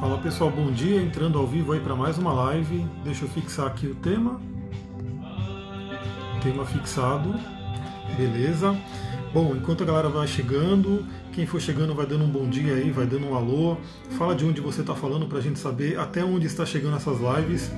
[0.00, 1.02] Fala pessoal, bom dia.
[1.02, 2.86] Entrando ao vivo aí para mais uma live.
[3.02, 4.40] Deixa eu fixar aqui o tema.
[6.40, 7.34] Tema fixado.
[8.16, 8.76] Beleza.
[9.34, 12.92] Bom, enquanto a galera vai chegando, quem for chegando vai dando um bom dia aí,
[12.92, 13.76] vai dando um alô.
[14.16, 17.18] Fala de onde você está falando para a gente saber até onde está chegando essas
[17.18, 17.72] lives.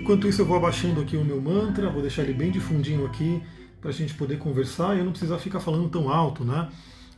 [0.00, 3.04] Enquanto isso, eu vou abaixando aqui o meu mantra, vou deixar ele bem de fundinho
[3.04, 3.42] aqui
[3.78, 6.70] para a gente poder conversar e eu não precisar ficar falando tão alto, né?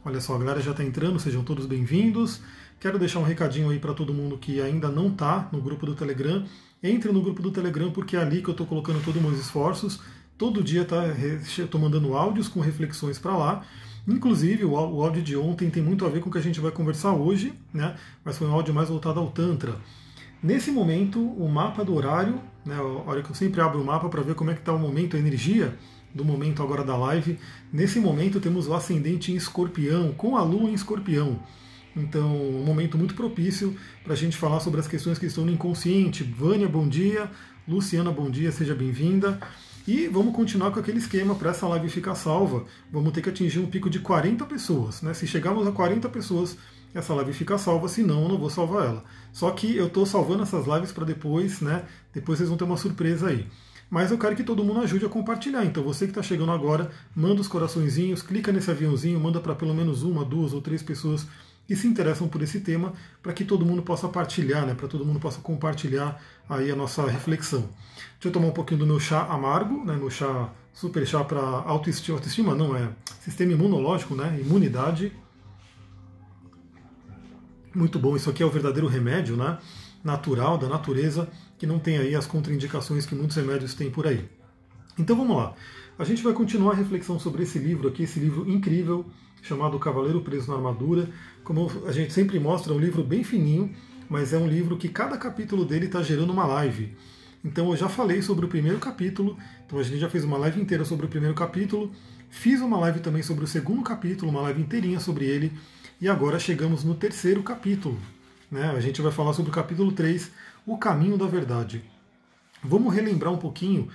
[0.04, 2.42] Olha só, a galera já está entrando, sejam todos bem-vindos.
[2.84, 5.94] Quero deixar um recadinho aí para todo mundo que ainda não está no grupo do
[5.94, 6.44] Telegram.
[6.82, 9.40] Entre no grupo do Telegram porque é ali que eu estou colocando todos os meus
[9.40, 10.00] esforços.
[10.36, 11.02] Todo dia tá,
[11.58, 13.64] estou mandando áudios com reflexões para lá.
[14.06, 16.70] Inclusive, o áudio de ontem tem muito a ver com o que a gente vai
[16.70, 17.96] conversar hoje, né?
[18.22, 19.76] mas foi um áudio mais voltado ao Tantra.
[20.42, 24.10] Nesse momento, o mapa do horário, né, a hora que eu sempre abro o mapa
[24.10, 25.74] para ver como é que está o momento, a energia
[26.14, 27.38] do momento agora da live,
[27.72, 31.40] nesse momento temos o ascendente em escorpião, com a lua em escorpião.
[31.96, 35.52] Então, um momento muito propício para a gente falar sobre as questões que estão no
[35.52, 36.24] inconsciente.
[36.24, 37.30] Vânia, bom dia.
[37.66, 39.38] Luciana, bom dia, seja bem-vinda.
[39.86, 42.64] E vamos continuar com aquele esquema para essa live ficar salva.
[42.90, 45.02] Vamos ter que atingir um pico de 40 pessoas.
[45.02, 45.14] Né?
[45.14, 46.56] Se chegarmos a 40 pessoas,
[46.94, 49.04] essa live fica salva, senão eu não vou salvar ela.
[49.32, 51.84] Só que eu estou salvando essas lives para depois, né?
[52.12, 53.46] Depois vocês vão ter uma surpresa aí.
[53.90, 55.64] Mas eu quero que todo mundo ajude a compartilhar.
[55.64, 59.74] Então você que está chegando agora, manda os coraçõezinhos, clica nesse aviãozinho, manda para pelo
[59.74, 61.26] menos uma, duas ou três pessoas
[61.66, 64.74] que se interessam por esse tema, para que todo mundo possa partilhar, né?
[64.74, 67.68] Para todo mundo possa compartilhar aí a nossa reflexão.
[68.14, 69.96] Deixa eu tomar um pouquinho do meu chá amargo, né?
[69.96, 74.38] Meu chá super chá para autoestima, autoestima não é sistema imunológico, né?
[74.40, 75.12] Imunidade
[77.74, 78.14] muito bom.
[78.14, 79.58] Isso aqui é o verdadeiro remédio, né?
[80.02, 84.28] Natural, da natureza, que não tem aí as contraindicações que muitos remédios têm por aí.
[84.98, 85.54] Então vamos lá.
[85.96, 89.06] A gente vai continuar a reflexão sobre esse livro aqui, esse livro incrível,
[89.40, 91.08] chamado Cavaleiro Preso na Armadura.
[91.44, 93.70] Como a gente sempre mostra, é um livro bem fininho,
[94.08, 96.96] mas é um livro que cada capítulo dele está gerando uma live.
[97.44, 100.60] Então eu já falei sobre o primeiro capítulo, então a gente já fez uma live
[100.60, 101.92] inteira sobre o primeiro capítulo,
[102.28, 105.52] fiz uma live também sobre o segundo capítulo, uma live inteirinha sobre ele.
[106.00, 108.00] E agora chegamos no terceiro capítulo.
[108.50, 108.68] Né?
[108.76, 110.32] A gente vai falar sobre o capítulo 3,
[110.66, 111.84] O Caminho da Verdade.
[112.64, 113.88] Vamos relembrar um pouquinho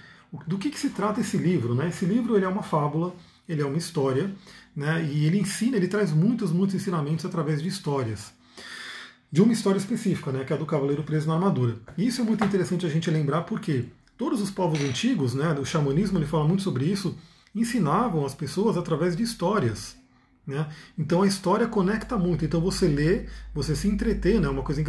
[0.48, 1.74] do que, que se trata esse livro.
[1.74, 1.90] Né?
[1.90, 3.16] Esse livro ele é uma fábula,
[3.48, 4.32] ele é uma história,
[4.76, 5.04] né?
[5.04, 8.32] e ele ensina, ele traz muitos, muitos ensinamentos através de histórias.
[9.32, 10.44] De uma história específica, né?
[10.44, 11.78] que é a do Cavaleiro Preso na Armadura.
[11.98, 13.86] E isso é muito interessante a gente lembrar porque
[14.18, 17.18] todos os povos antigos, né, o xamanismo ele fala muito sobre isso,
[17.56, 19.96] ensinavam as pessoas através de histórias.
[20.50, 20.68] Né?
[20.98, 22.44] Então a história conecta muito.
[22.44, 24.50] Então você lê, você se entretém, né?
[24.50, 24.82] uma coisa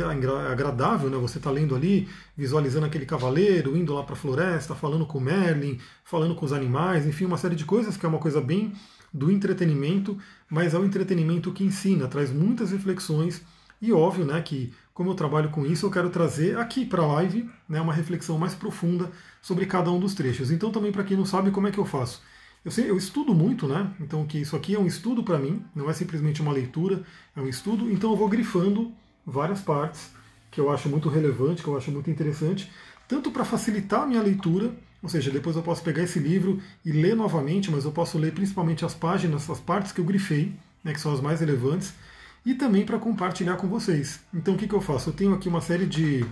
[0.51, 1.19] agradável, né?
[1.19, 5.79] você está lendo ali, visualizando aquele cavaleiro, indo lá para a floresta, falando com Merlin,
[6.03, 8.73] falando com os animais, enfim, uma série de coisas que é uma coisa bem
[9.13, 10.17] do entretenimento,
[10.49, 13.43] mas é um entretenimento que ensina, traz muitas reflexões
[13.83, 17.07] e óbvio né, que como eu trabalho com isso, eu quero trazer aqui para a
[17.07, 19.11] live né, uma reflexão mais profunda
[19.43, 20.51] sobre cada um dos trechos.
[20.51, 22.23] Então também para quem não sabe como é que eu faço.
[22.65, 23.91] Eu, sei, eu estudo muito, né?
[24.01, 27.03] Então que isso aqui é um estudo para mim, não é simplesmente uma leitura,
[27.35, 27.91] é um estudo.
[27.91, 28.93] Então eu vou grifando
[29.27, 30.11] várias partes
[30.51, 32.71] que eu acho muito relevante, que eu acho muito interessante,
[33.09, 36.93] tanto para facilitar a minha leitura, ou seja, depois eu posso pegar esse livro e
[36.93, 40.53] ler novamente, mas eu posso ler principalmente as páginas, as partes que eu grifei,
[40.85, 41.95] né, que são as mais relevantes,
[42.45, 44.21] e também para compartilhar com vocês.
[44.35, 45.11] Então o que, que eu faço?
[45.11, 46.27] Eu tenho aqui uma série de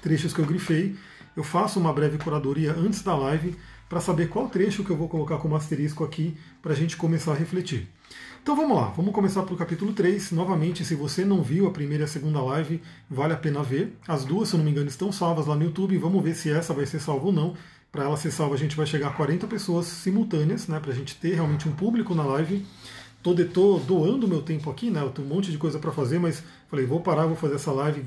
[0.00, 0.96] trechos que eu grifei,
[1.36, 3.56] eu faço uma breve curadoria antes da live
[3.88, 7.32] para saber qual trecho que eu vou colocar como asterisco aqui para a gente começar
[7.32, 7.88] a refletir.
[8.42, 10.32] Então vamos lá, vamos começar para o capítulo 3.
[10.32, 13.96] Novamente, se você não viu a primeira e a segunda live, vale a pena ver.
[14.06, 15.96] As duas, se eu não me engano, estão salvas lá no YouTube.
[15.96, 17.54] Vamos ver se essa vai ser salva ou não.
[17.90, 20.94] Para ela ser salva, a gente vai chegar a 40 pessoas simultâneas, né, para a
[20.94, 22.66] gente ter realmente um público na live.
[23.24, 25.00] Estou doando meu tempo aqui, né?
[25.00, 27.72] Eu tenho um monte de coisa para fazer, mas falei, vou parar, vou fazer essa
[27.72, 28.04] live.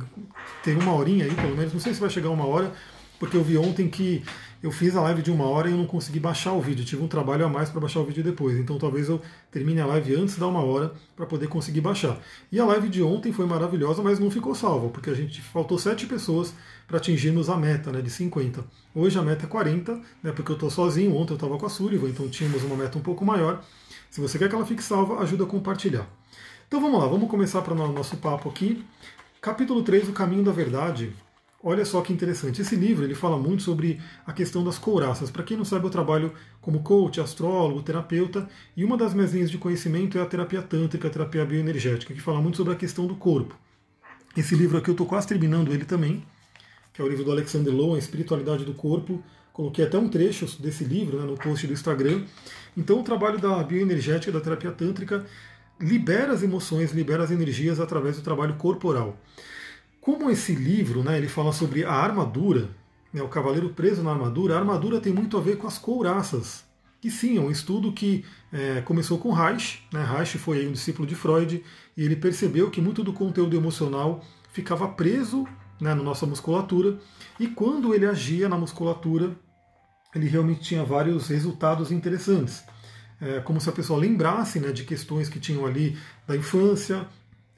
[0.63, 1.73] Tem uma horinha aí, pelo menos.
[1.73, 2.71] Não sei se vai chegar uma hora,
[3.17, 4.23] porque eu vi ontem que
[4.61, 6.83] eu fiz a live de uma hora e eu não consegui baixar o vídeo.
[6.83, 8.57] tive um trabalho a mais para baixar o vídeo depois.
[8.57, 12.19] Então talvez eu termine a live antes da uma hora para poder conseguir baixar.
[12.51, 15.77] E a live de ontem foi maravilhosa, mas não ficou salva, porque a gente faltou
[15.77, 16.53] sete pessoas
[16.87, 18.63] para atingirmos a meta né, de 50.
[18.95, 21.15] Hoje a meta é 40, né, porque eu estou sozinho.
[21.15, 23.63] Ontem eu estava com a Súriva, então tínhamos uma meta um pouco maior.
[24.09, 26.07] Se você quer que ela fique salva, ajuda a compartilhar.
[26.67, 28.83] Então vamos lá, vamos começar para o nosso papo aqui.
[29.39, 31.13] Capítulo 3, O Caminho da Verdade.
[31.63, 32.61] Olha só que interessante.
[32.61, 35.31] Esse livro ele fala muito sobre a questão das couraças.
[35.31, 36.31] Para quem não sabe, eu trabalho
[36.61, 41.07] como coach, astrólogo, terapeuta, e uma das minhas linhas de conhecimento é a terapia tântrica,
[41.07, 43.57] a terapia bioenergética, que fala muito sobre a questão do corpo.
[44.35, 46.23] Esse livro aqui eu estou quase terminando ele também,
[46.93, 49.23] que é o livro do Alexander Lowen, Espiritualidade do Corpo.
[49.51, 52.23] Coloquei até um trecho desse livro né, no post do Instagram.
[52.75, 55.25] Então, o trabalho da bioenergética, da terapia tântrica,
[55.79, 59.17] libera as emoções, libera as energias através do trabalho corporal.
[60.07, 62.69] Como esse livro, né, ele fala sobre a armadura,
[63.11, 66.63] né, o cavaleiro preso na armadura, a armadura tem muito a ver com as couraças.
[67.03, 69.85] E sim, é um estudo que é, começou com Reich.
[69.91, 71.61] Né, Reich foi um discípulo de Freud
[71.97, 74.23] e ele percebeu que muito do conteúdo emocional
[74.53, 75.43] ficava preso
[75.77, 76.97] né, na nossa musculatura
[77.37, 79.35] e quando ele agia na musculatura,
[80.15, 82.63] ele realmente tinha vários resultados interessantes.
[83.19, 87.05] É, como se a pessoa lembrasse né, de questões que tinham ali da infância,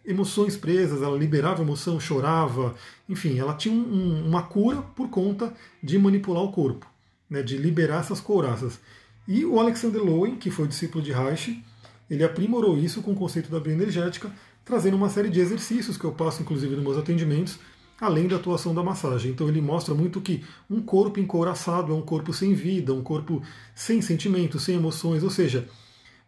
[0.06, 2.76] emoções presas, ela liberava emoção, chorava,
[3.08, 6.86] enfim, ela tinha um, uma cura por conta de manipular o corpo,
[7.30, 8.80] né, de liberar essas couraças.
[9.28, 11.64] E o Alexander Lowen, que foi discípulo de Reich,
[12.10, 14.32] ele aprimorou isso com o conceito da bioenergética,
[14.66, 17.60] trazendo uma série de exercícios que eu passo, inclusive, nos meus atendimentos,
[18.00, 19.32] além da atuação da massagem.
[19.32, 23.42] Então ele mostra muito que um corpo encouraçado é um corpo sem vida, um corpo
[23.76, 25.68] sem sentimentos, sem emoções, ou seja,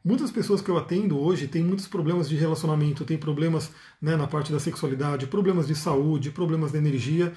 [0.03, 3.71] Muitas pessoas que eu atendo hoje têm muitos problemas de relacionamento, têm problemas
[4.01, 7.33] né, na parte da sexualidade, problemas de saúde, problemas de energia,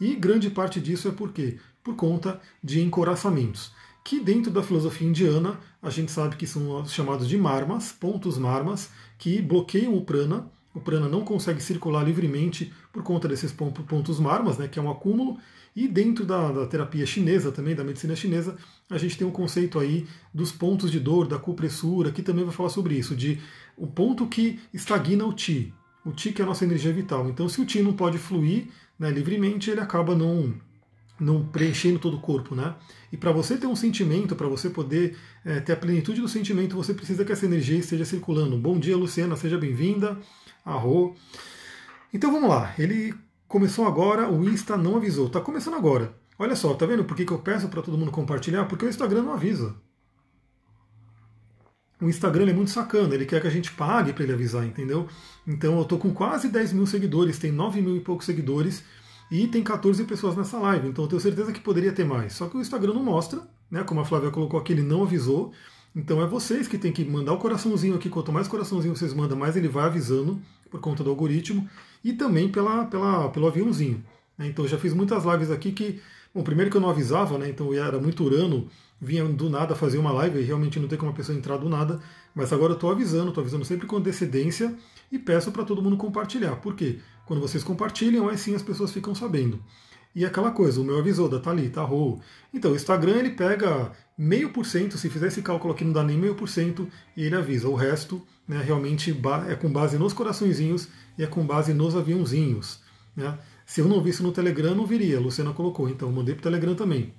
[0.00, 1.58] e grande parte disso é por quê?
[1.82, 3.72] Por conta de encoraçamentos.
[4.04, 8.90] Que dentro da filosofia indiana a gente sabe que são chamados de marmas, pontos marmas,
[9.16, 10.50] que bloqueiam o prana.
[10.74, 14.90] O prana não consegue circular livremente por conta desses pontos marmas, né, que é um
[14.90, 15.38] acúmulo,
[15.84, 18.56] e dentro da, da, terapia chinesa também, da medicina chinesa,
[18.90, 22.52] a gente tem um conceito aí dos pontos de dor, da acupressura, que também vai
[22.52, 23.38] falar sobre isso, de
[23.76, 25.72] o ponto que estagna o Ti.
[26.04, 27.28] O Ti que é a nossa energia vital.
[27.28, 28.66] Então, se o Ti não pode fluir
[28.98, 30.52] né, livremente, ele acaba não,
[31.20, 32.74] não preenchendo todo o corpo, né?
[33.12, 36.74] E para você ter um sentimento, para você poder é, ter a plenitude do sentimento,
[36.74, 38.58] você precisa que essa energia esteja circulando.
[38.58, 40.18] Bom dia, Luciana, seja bem-vinda.
[40.64, 41.14] Arro.
[42.12, 42.74] Então vamos lá.
[42.76, 43.14] Ele
[43.48, 45.26] Começou agora, o Insta não avisou.
[45.26, 46.14] Está começando agora.
[46.38, 48.66] Olha só, tá vendo por que, que eu peço para todo mundo compartilhar?
[48.66, 49.74] Porque o Instagram não avisa.
[51.98, 55.08] O Instagram é muito sacana, ele quer que a gente pague para ele avisar, entendeu?
[55.46, 58.84] Então eu tô com quase 10 mil seguidores, tem 9 mil e poucos seguidores
[59.32, 62.34] e tem 14 pessoas nessa live, então eu tenho certeza que poderia ter mais.
[62.34, 63.82] Só que o Instagram não mostra, né?
[63.82, 65.52] Como a Flávia colocou aqui, ele não avisou.
[65.96, 68.08] Então é vocês que tem que mandar o coraçãozinho aqui.
[68.08, 71.68] Quanto mais coraçãozinho vocês mandam, mais ele vai avisando por conta do algoritmo
[72.04, 74.04] e também pela, pela, pelo aviãozinho.
[74.36, 74.46] Né?
[74.48, 76.00] Então já fiz muitas lives aqui que,
[76.34, 77.48] bom, primeiro que eu não avisava, né?
[77.48, 78.68] Então era muito urano,
[79.00, 81.68] vinha do nada fazer uma live e realmente não tem como a pessoa entrar do
[81.68, 82.00] nada,
[82.34, 84.74] mas agora eu estou avisando, estou avisando sempre com antecedência
[85.10, 86.56] e peço para todo mundo compartilhar.
[86.56, 86.98] Por quê?
[87.26, 89.62] Quando vocês compartilham, aí sim as pessoas ficam sabendo.
[90.14, 92.18] E aquela coisa, o meu avisou da Thalita, Rô.
[92.52, 96.02] Então, o Instagram ele pega meio por cento, se fizer esse cálculo aqui não dá
[96.02, 97.68] nem meio por cento, e ele avisa.
[97.68, 99.16] O resto né, realmente
[99.48, 102.80] é com base nos coraçõezinhos e é com base nos aviãozinhos.
[103.14, 103.38] Né?
[103.64, 105.18] Se eu não visse no Telegram, não viria.
[105.18, 107.12] A Luciana colocou, então mandei para o Telegram também.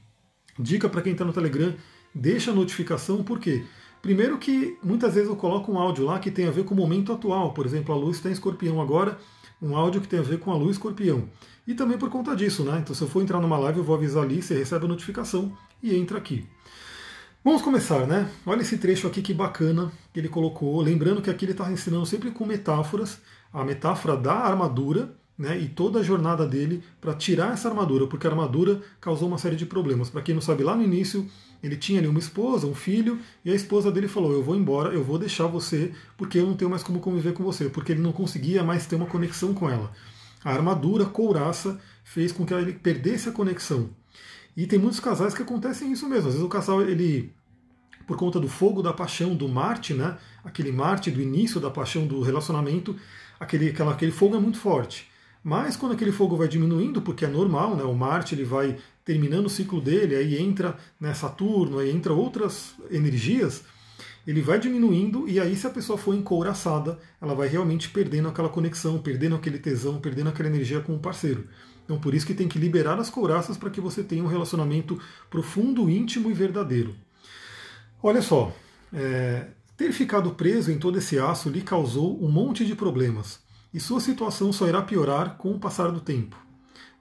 [0.57, 1.73] Dica para quem está no Telegram,
[2.13, 3.63] deixa a notificação, por quê?
[4.01, 6.77] Primeiro que muitas vezes eu coloco um áudio lá que tem a ver com o
[6.77, 7.53] momento atual.
[7.53, 9.17] Por exemplo, a luz está em escorpião agora,
[9.61, 11.27] um áudio que tem a ver com a luz escorpião.
[11.67, 12.79] E também por conta disso, né?
[12.79, 15.55] Então se eu for entrar numa live, eu vou avisar ali, você recebe a notificação
[15.81, 16.47] e entra aqui.
[17.43, 18.29] Vamos começar, né?
[18.45, 20.81] Olha esse trecho aqui que bacana que ele colocou.
[20.81, 23.21] Lembrando que aqui ele está ensinando sempre com metáforas,
[23.53, 25.57] a metáfora da armadura, né?
[25.57, 29.55] E toda a jornada dele para tirar essa armadura, porque a armadura causou uma série
[29.55, 30.09] de problemas.
[30.09, 31.25] Para quem não sabe, lá no início
[31.63, 34.93] ele tinha ali uma esposa, um filho, e a esposa dele falou: Eu vou embora,
[34.93, 38.01] eu vou deixar você, porque eu não tenho mais como conviver com você, porque ele
[38.01, 39.91] não conseguia mais ter uma conexão com ela.
[40.43, 43.89] A armadura, couraça, fez com que ele perdesse a conexão.
[44.57, 46.27] E tem muitos casais que acontecem isso mesmo.
[46.27, 47.33] Às vezes o casal, ele,
[48.05, 50.17] por conta do fogo da paixão, do Marte, né?
[50.43, 52.95] Aquele Marte do início da paixão do relacionamento,
[53.39, 55.09] aquele, aquela, aquele fogo é muito forte.
[55.43, 57.83] Mas quando aquele fogo vai diminuindo, porque é normal, né?
[57.83, 62.75] O Marte ele vai terminando o ciclo dele, aí entra né, Saturno, aí entra outras
[62.91, 63.63] energias,
[64.27, 68.49] ele vai diminuindo e aí se a pessoa for encouraçada, ela vai realmente perdendo aquela
[68.49, 71.47] conexão, perdendo aquele tesão, perdendo aquela energia com o parceiro.
[71.83, 75.01] Então por isso que tem que liberar as couraças para que você tenha um relacionamento
[75.29, 76.93] profundo, íntimo e verdadeiro.
[78.03, 78.55] Olha só,
[78.93, 83.39] é, ter ficado preso em todo esse aço lhe causou um monte de problemas,
[83.73, 86.35] e sua situação só irá piorar com o passar do tempo.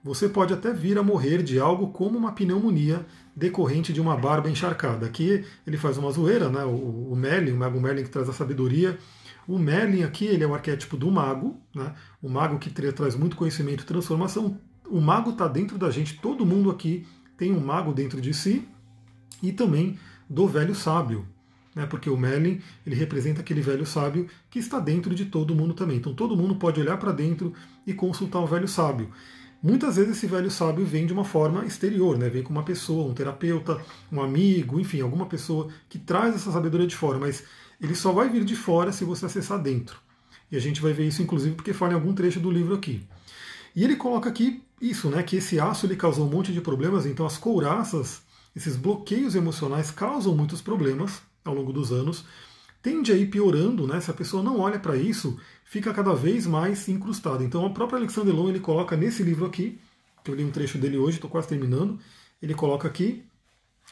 [0.03, 4.49] Você pode até vir a morrer de algo como uma pneumonia decorrente de uma barba
[4.49, 5.07] encharcada.
[5.07, 6.65] Aqui ele faz uma zoeira, né?
[6.65, 8.99] o, o Merlin, o mago Merlin que traz a sabedoria.
[9.47, 11.95] O Merlin aqui ele é o arquétipo do mago, né?
[12.23, 14.59] o mago que traz muito conhecimento e transformação,
[14.89, 17.07] o mago está dentro da gente, todo mundo aqui
[17.37, 18.67] tem um mago dentro de si,
[19.43, 19.99] e também
[20.29, 21.27] do velho sábio,
[21.79, 25.75] né, porque o Merlin ele representa aquele velho sábio que está dentro de todo mundo
[25.75, 25.99] também.
[25.99, 27.55] Então todo mundo pode olhar para dentro
[27.87, 29.11] e consultar o velho sábio.
[29.63, 32.29] Muitas vezes esse velho sábio vem de uma forma exterior, né?
[32.29, 33.81] vem com uma pessoa, um terapeuta,
[34.11, 37.45] um amigo, enfim, alguma pessoa que traz essa sabedoria de fora, mas
[37.81, 40.01] ele só vai vir de fora se você acessar dentro.
[40.51, 43.03] E a gente vai ver isso, inclusive, porque fala em algum trecho do livro aqui.
[43.75, 47.07] E ele coloca aqui isso, né, que esse aço ele causou um monte de problemas,
[47.07, 48.23] então as couraças,
[48.57, 52.25] esses bloqueios emocionais causam muitos problemas ao longo dos anos.
[52.83, 54.01] Tende a ir piorando, né?
[54.01, 57.43] Se a pessoa não olha para isso, fica cada vez mais incrustada.
[57.43, 59.81] Então, o próprio Alexander Long ele coloca nesse livro aqui,
[60.23, 61.99] que eu li um trecho dele hoje, estou quase terminando,
[62.41, 63.25] ele coloca aqui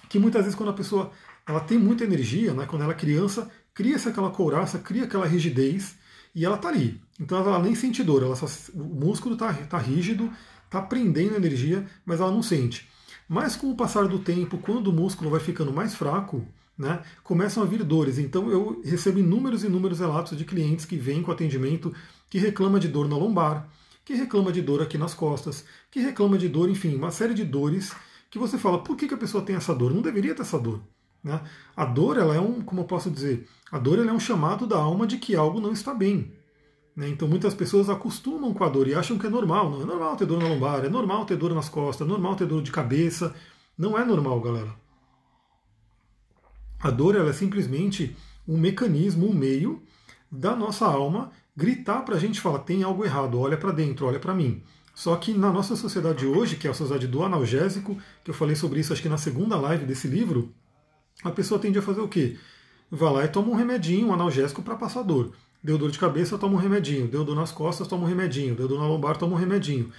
[0.09, 1.11] que muitas vezes quando a pessoa
[1.47, 2.67] ela tem muita energia, né?
[2.67, 5.97] Quando ela é criança, cria-se aquela couraça, cria aquela rigidez
[6.35, 7.01] e ela está ali.
[7.21, 10.31] Então ela nem sente dor, ela só, o músculo está tá rígido,
[10.65, 12.89] está prendendo energia, mas ela não sente.
[13.29, 16.47] Mas com o passar do tempo, quando o músculo vai ficando mais fraco,
[16.79, 18.19] né, começam a vir dores.
[18.19, 21.95] Então eu recebo inúmeros e inúmeros relatos de clientes que vêm com atendimento
[22.29, 23.69] que reclama de dor na lombar,
[24.05, 27.45] que reclama de dor aqui nas costas, que reclama de dor, enfim, uma série de
[27.45, 27.95] dores
[28.31, 29.95] que você fala, por que, que a pessoa tem essa dor?
[29.95, 30.81] Não deveria ter essa dor.
[31.23, 31.41] Né?
[31.75, 34.77] A dor, ela é um, como eu posso dizer, a dor é um chamado da
[34.77, 36.33] alma de que algo não está bem.
[36.95, 37.09] Né?
[37.09, 39.71] Então muitas pessoas acostumam com a dor e acham que é normal.
[39.71, 42.37] Não é normal ter dor na lombar, é normal ter dor nas costas, é normal
[42.37, 43.35] ter dor de cabeça.
[43.77, 44.86] Não é normal, galera.
[46.87, 48.17] A dor ela é simplesmente
[48.47, 49.83] um mecanismo, um meio
[50.31, 54.21] da nossa alma gritar para a gente falar tem algo errado, olha para dentro, olha
[54.21, 54.63] para mim.
[54.95, 58.55] Só que na nossa sociedade hoje, que é a sociedade do analgésico, que eu falei
[58.55, 60.55] sobre isso acho que na segunda live desse livro,
[61.25, 62.37] a pessoa tende a fazer o quê?
[62.89, 65.33] Vai lá e toma um remedinho, um analgésico para passar dor.
[65.61, 67.09] Deu dor de cabeça, toma um remedinho.
[67.09, 68.55] Deu dor nas costas, toma um remedinho.
[68.55, 69.91] Deu dor na lombar, toma um remedinho.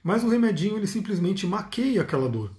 [0.00, 2.52] Mas o remedinho ele simplesmente maqueia aquela dor.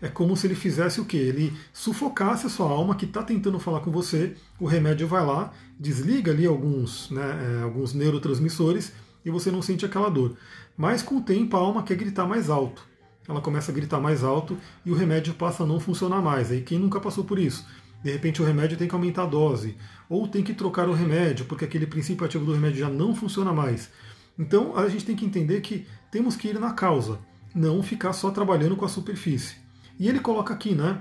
[0.00, 1.16] É como se ele fizesse o quê?
[1.16, 4.34] Ele sufocasse a sua alma que está tentando falar com você.
[4.60, 8.92] O remédio vai lá, desliga ali alguns, né, é, alguns neurotransmissores
[9.24, 10.36] e você não sente aquela dor.
[10.76, 12.86] Mas com o tempo a alma quer gritar mais alto.
[13.28, 16.50] Ela começa a gritar mais alto e o remédio passa a não funcionar mais.
[16.50, 17.66] Aí quem nunca passou por isso?
[18.04, 19.76] De repente o remédio tem que aumentar a dose,
[20.08, 23.52] ou tem que trocar o remédio, porque aquele princípio ativo do remédio já não funciona
[23.52, 23.90] mais.
[24.38, 27.18] Então a gente tem que entender que temos que ir na causa,
[27.54, 29.65] não ficar só trabalhando com a superfície.
[29.98, 31.00] E ele coloca aqui, né?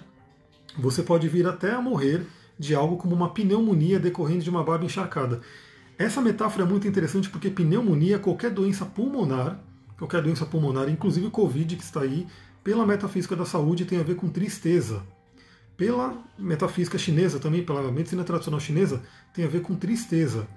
[0.77, 2.25] Você pode vir até a morrer
[2.57, 5.41] de algo como uma pneumonia decorrente de uma barba encharcada.
[5.97, 9.59] Essa metáfora é muito interessante porque pneumonia, qualquer doença pulmonar,
[9.97, 12.27] qualquer doença pulmonar, inclusive o Covid que está aí,
[12.63, 15.03] pela metafísica da saúde, tem a ver com tristeza
[15.77, 19.01] pela metafísica chinesa também, pela medicina tradicional chinesa,
[19.33, 20.47] tem a ver com tristeza.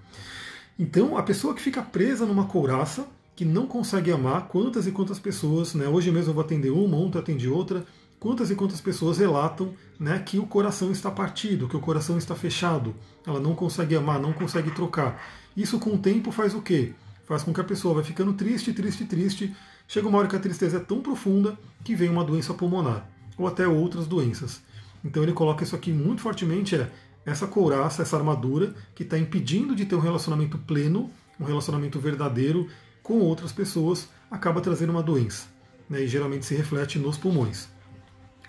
[0.79, 5.19] Então, a pessoa que fica presa numa couraça, que não consegue amar, quantas e quantas
[5.19, 7.85] pessoas, né, hoje mesmo eu vou atender uma, ontem eu atendi outra,
[8.19, 12.35] quantas e quantas pessoas relatam né, que o coração está partido, que o coração está
[12.35, 12.95] fechado,
[13.27, 15.23] ela não consegue amar, não consegue trocar.
[15.57, 16.93] Isso com o tempo faz o quê?
[17.27, 19.55] Faz com que a pessoa vai ficando triste, triste, triste,
[19.87, 23.47] chega uma hora que a tristeza é tão profunda que vem uma doença pulmonar, ou
[23.47, 24.63] até outras doenças.
[25.05, 26.91] Então ele coloca isso aqui muito fortemente, é
[27.25, 32.69] essa couraça, essa armadura que está impedindo de ter um relacionamento pleno, um relacionamento verdadeiro
[33.03, 35.47] com outras pessoas, acaba trazendo uma doença.
[35.89, 37.69] Né, e geralmente se reflete nos pulmões.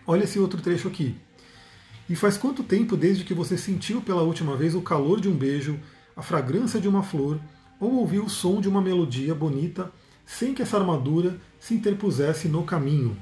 [0.10, 1.16] Olha esse outro trecho aqui.
[2.10, 5.36] E faz quanto tempo desde que você sentiu pela última vez o calor de um
[5.36, 5.80] beijo,
[6.18, 7.40] a fragrância de uma flor,
[7.80, 9.92] ou ouviu o som de uma melodia bonita,
[10.26, 13.16] sem que essa armadura se interpusesse no caminho?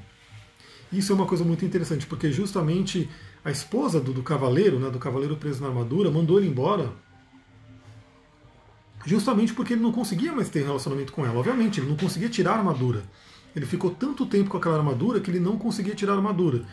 [0.90, 3.06] Isso é uma coisa muito interessante, porque justamente
[3.44, 6.90] a esposa do, do cavaleiro, né, do cavaleiro preso na armadura, mandou ele embora
[9.04, 11.38] justamente porque ele não conseguia mais ter relacionamento com ela.
[11.38, 13.02] Obviamente, ele não conseguia tirar a armadura.
[13.58, 16.64] Ele ficou tanto tempo com aquela armadura que ele não conseguia tirar a armadura.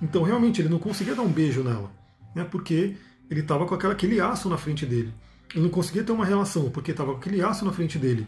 [0.00, 1.90] Então, realmente, ele não conseguia dar um beijo nela,
[2.34, 2.96] né, porque
[3.30, 5.12] ele estava com aquela, aquele aço na frente dele.
[5.52, 8.26] Ele não conseguia ter uma relação, porque estava com aquele aço na frente dele.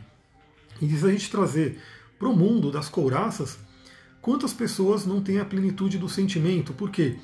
[0.80, 1.78] E se a gente trazer
[2.18, 3.58] para o mundo das couraças,
[4.26, 6.72] Quantas pessoas não têm a plenitude do sentimento?
[6.72, 7.14] Por quê?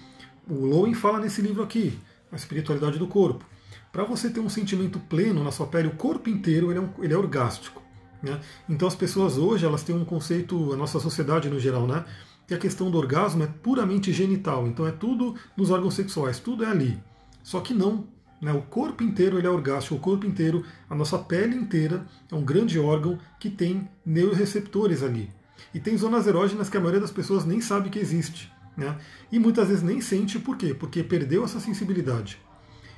[0.49, 1.99] O Lowen fala nesse livro aqui,
[2.31, 3.45] A Espiritualidade do Corpo.
[3.91, 6.91] Para você ter um sentimento pleno na sua pele, o corpo inteiro ele é, um,
[7.03, 7.83] ele é orgástico.
[8.23, 8.41] Né?
[8.69, 12.05] Então as pessoas hoje elas têm um conceito, a nossa sociedade no geral, né?
[12.47, 14.67] que a questão do orgasmo é puramente genital.
[14.67, 16.99] Então é tudo nos órgãos sexuais, tudo é ali.
[17.43, 18.07] Só que não.
[18.41, 18.53] Né?
[18.53, 22.45] O corpo inteiro ele é orgástico, o corpo inteiro, a nossa pele inteira é um
[22.45, 25.31] grande órgão que tem neuroreceptores ali.
[25.73, 28.53] E tem zonas erógenas que a maioria das pessoas nem sabe que existe.
[28.77, 28.97] Né?
[29.31, 30.75] E muitas vezes nem sente por quê?
[30.75, 32.39] Porque perdeu essa sensibilidade.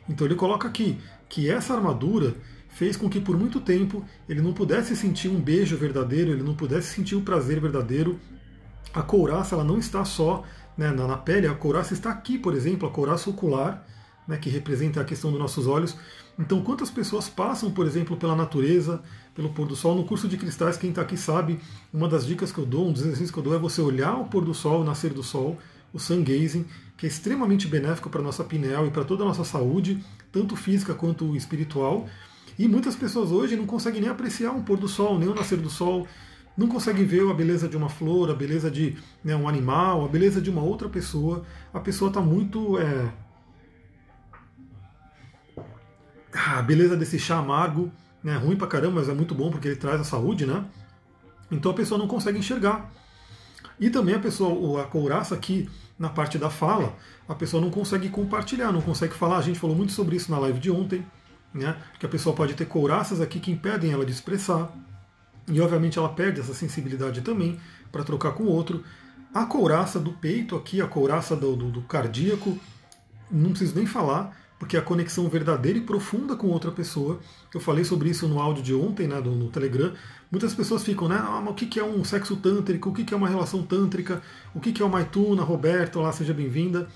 [0.09, 2.37] Então ele coloca aqui que essa armadura
[2.75, 6.55] fez com que por muito tempo ele não pudesse sentir um beijo verdadeiro, ele não
[6.55, 8.19] pudesse sentir o prazer verdadeiro.
[8.93, 10.45] A couraça ela não está só
[10.77, 13.87] né, na, na, pele, a couraça está aqui, por exemplo, a couraça ocular,
[14.27, 15.97] né, que representa a questão dos nossos olhos.
[16.37, 19.01] Então, quantas pessoas passam, por exemplo, pela natureza,
[19.37, 19.95] pelo pôr do sol?
[19.95, 21.61] No curso de cristais, quem está aqui sabe,
[21.93, 24.19] uma das dicas que eu dou, um dos exercícios que eu dou é você olhar
[24.19, 25.57] o pôr do sol, o nascer do sol,
[25.93, 26.67] o sun gazing,
[26.97, 30.57] que é extremamente benéfico para a nossa pineal e para toda a nossa saúde, tanto
[30.57, 32.09] física quanto espiritual.
[32.59, 35.59] E muitas pessoas hoje não conseguem nem apreciar um pôr do sol, nem o nascer
[35.59, 36.07] do sol.
[36.57, 40.09] não consegue ver a beleza de uma flor, a beleza de né, um animal, a
[40.09, 41.45] beleza de uma outra pessoa.
[41.73, 42.79] A pessoa está muito.
[42.79, 43.13] É...
[46.33, 47.93] Ah, a beleza desse chá amargo,
[48.23, 50.65] né, ruim pra caramba, mas é muito bom porque ele traz a saúde, né?
[51.51, 52.91] Então a pessoa não consegue enxergar.
[53.79, 55.69] E também a pessoa, a couraça aqui
[55.99, 56.97] na parte da fala,
[57.29, 59.39] a pessoa não consegue compartilhar, não consegue falar.
[59.39, 61.05] A gente falou muito sobre isso na live de ontem,
[61.55, 61.77] né?
[61.99, 64.71] Que a pessoa pode ter couraças aqui que impedem ela de expressar.
[65.47, 67.61] E obviamente ela perde essa sensibilidade também
[67.93, 68.83] para trocar com o outro.
[69.33, 72.59] A couraça do peito aqui, a couraça do, do, do cardíaco,
[73.31, 77.21] não preciso nem falar, porque a conexão verdadeira e profunda com outra pessoa.
[77.53, 79.93] Eu falei sobre isso no áudio de ontem, né, no, Telegram.
[80.31, 81.17] Muitas pessoas ficam, né?
[81.21, 82.91] Ah, o que é um sexo tântrico?
[82.91, 84.23] O que é uma relação tântrica?
[84.55, 85.43] O que é o Maituna?
[85.43, 86.89] Roberto, lá, seja bem-vinda.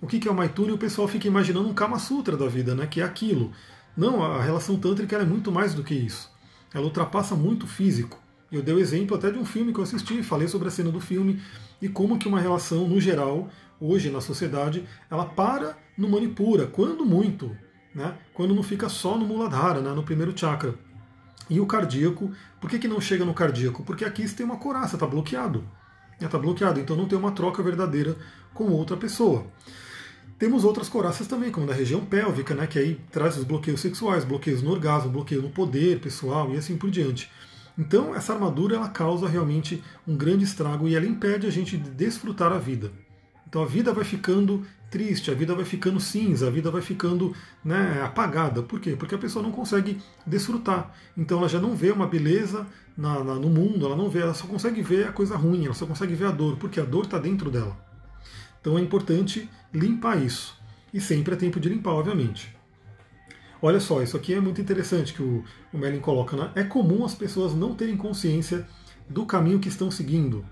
[0.00, 0.70] O que é o Maituna?
[0.70, 2.86] E o pessoal fica imaginando um Kama Sutra da vida, né?
[2.86, 3.52] Que é aquilo.
[3.96, 6.30] Não, a relação tântrica é muito mais do que isso.
[6.74, 8.20] Ela ultrapassa muito o físico.
[8.52, 10.90] Eu dei o exemplo até de um filme que eu assisti, falei sobre a cena
[10.90, 11.40] do filme
[11.80, 13.48] e como que uma relação, no geral,
[13.80, 17.56] hoje na sociedade, ela para no Manipura, quando muito,
[17.94, 18.14] né?
[18.34, 19.90] quando não fica só no Muladhara, né?
[19.92, 20.74] no primeiro chakra.
[21.48, 23.82] E o cardíaco, por que, que não chega no cardíaco?
[23.82, 25.64] Porque aqui você tem uma coraça, está bloqueado.
[26.20, 28.16] Está bloqueado, então não tem uma troca verdadeira
[28.52, 29.46] com outra pessoa.
[30.38, 34.22] Temos outras coraças também, como na região pélvica, né, que aí traz os bloqueios sexuais,
[34.22, 37.30] bloqueios no orgasmo, bloqueio no poder pessoal e assim por diante.
[37.78, 41.88] Então essa armadura ela causa realmente um grande estrago e ela impede a gente de
[41.90, 42.92] desfrutar a vida.
[43.48, 47.34] Então a vida vai ficando triste, a vida vai ficando cinza, a vida vai ficando
[47.64, 48.62] né, apagada.
[48.62, 48.94] Por quê?
[48.94, 50.94] Porque a pessoa não consegue desfrutar.
[51.16, 54.34] Então ela já não vê uma beleza na, na, no mundo, ela não vê, ela
[54.34, 57.04] só consegue ver a coisa ruim, ela só consegue ver a dor, porque a dor
[57.04, 57.85] está dentro dela.
[58.66, 60.58] Então é importante limpar isso.
[60.92, 62.52] E sempre é tempo de limpar, obviamente.
[63.62, 66.36] Olha só, isso aqui é muito interessante que o, o Merlin coloca.
[66.36, 66.50] Né?
[66.56, 68.66] É comum as pessoas não terem consciência
[69.08, 70.44] do caminho que estão seguindo.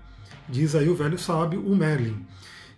[0.47, 2.25] Diz aí o velho sábio, o Merlin.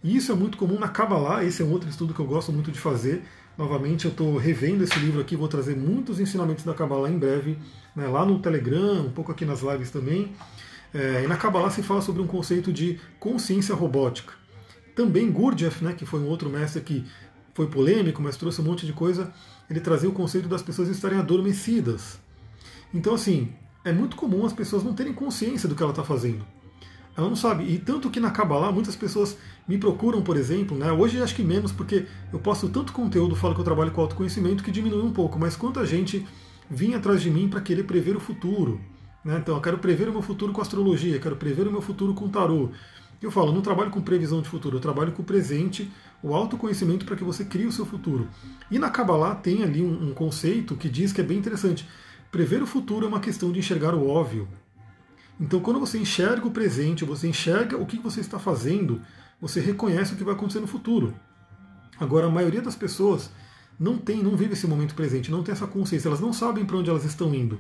[0.04, 2.52] E isso é muito comum na Kabbalah, esse é um outro estudo que eu gosto
[2.52, 3.22] muito de fazer.
[3.56, 7.60] Novamente, eu estou revendo esse livro aqui, vou trazer muitos ensinamentos da Kabbalah em breve,
[7.96, 10.32] né, lá no Telegram, um pouco aqui nas lives também.
[10.92, 14.47] É, e na Kabbalah se fala sobre um conceito de consciência robótica.
[14.98, 17.06] Também Gurdjieff, né, que foi um outro mestre que
[17.54, 19.32] foi polêmico, mas trouxe um monte de coisa,
[19.70, 22.18] ele trazia o conceito das pessoas estarem adormecidas.
[22.92, 23.54] Então, assim,
[23.86, 26.44] é muito comum as pessoas não terem consciência do que ela está fazendo.
[27.16, 27.64] Ela não sabe.
[27.72, 30.92] E tanto que na Kabbalah, muitas pessoas me procuram, por exemplo, né?
[30.92, 34.64] hoje acho que menos, porque eu posto tanto conteúdo, falo que eu trabalho com autoconhecimento,
[34.64, 36.26] que diminui um pouco, mas quanta gente
[36.68, 38.82] vinha atrás de mim para querer prever o futuro.
[39.24, 39.38] Né?
[39.38, 42.28] Então, eu quero prever o meu futuro com astrologia, quero prever o meu futuro com
[42.28, 42.72] tarô.
[43.22, 47.06] Eu falo, não trabalho com previsão de futuro, eu trabalho com o presente, o autoconhecimento
[47.06, 48.28] para que você crie o seu futuro.
[48.70, 51.88] E na Kabbalah tem ali um, um conceito que diz que é bem interessante.
[52.32, 54.48] Prever o futuro é uma questão de enxergar o óbvio.
[55.40, 59.02] Então, quando você enxerga o presente, você enxerga o que você está fazendo,
[59.40, 61.14] você reconhece o que vai acontecer no futuro.
[62.00, 63.32] Agora, a maioria das pessoas
[63.80, 66.78] não tem, não vive esse momento presente, não tem essa consciência, elas não sabem para
[66.78, 67.60] onde elas estão indo.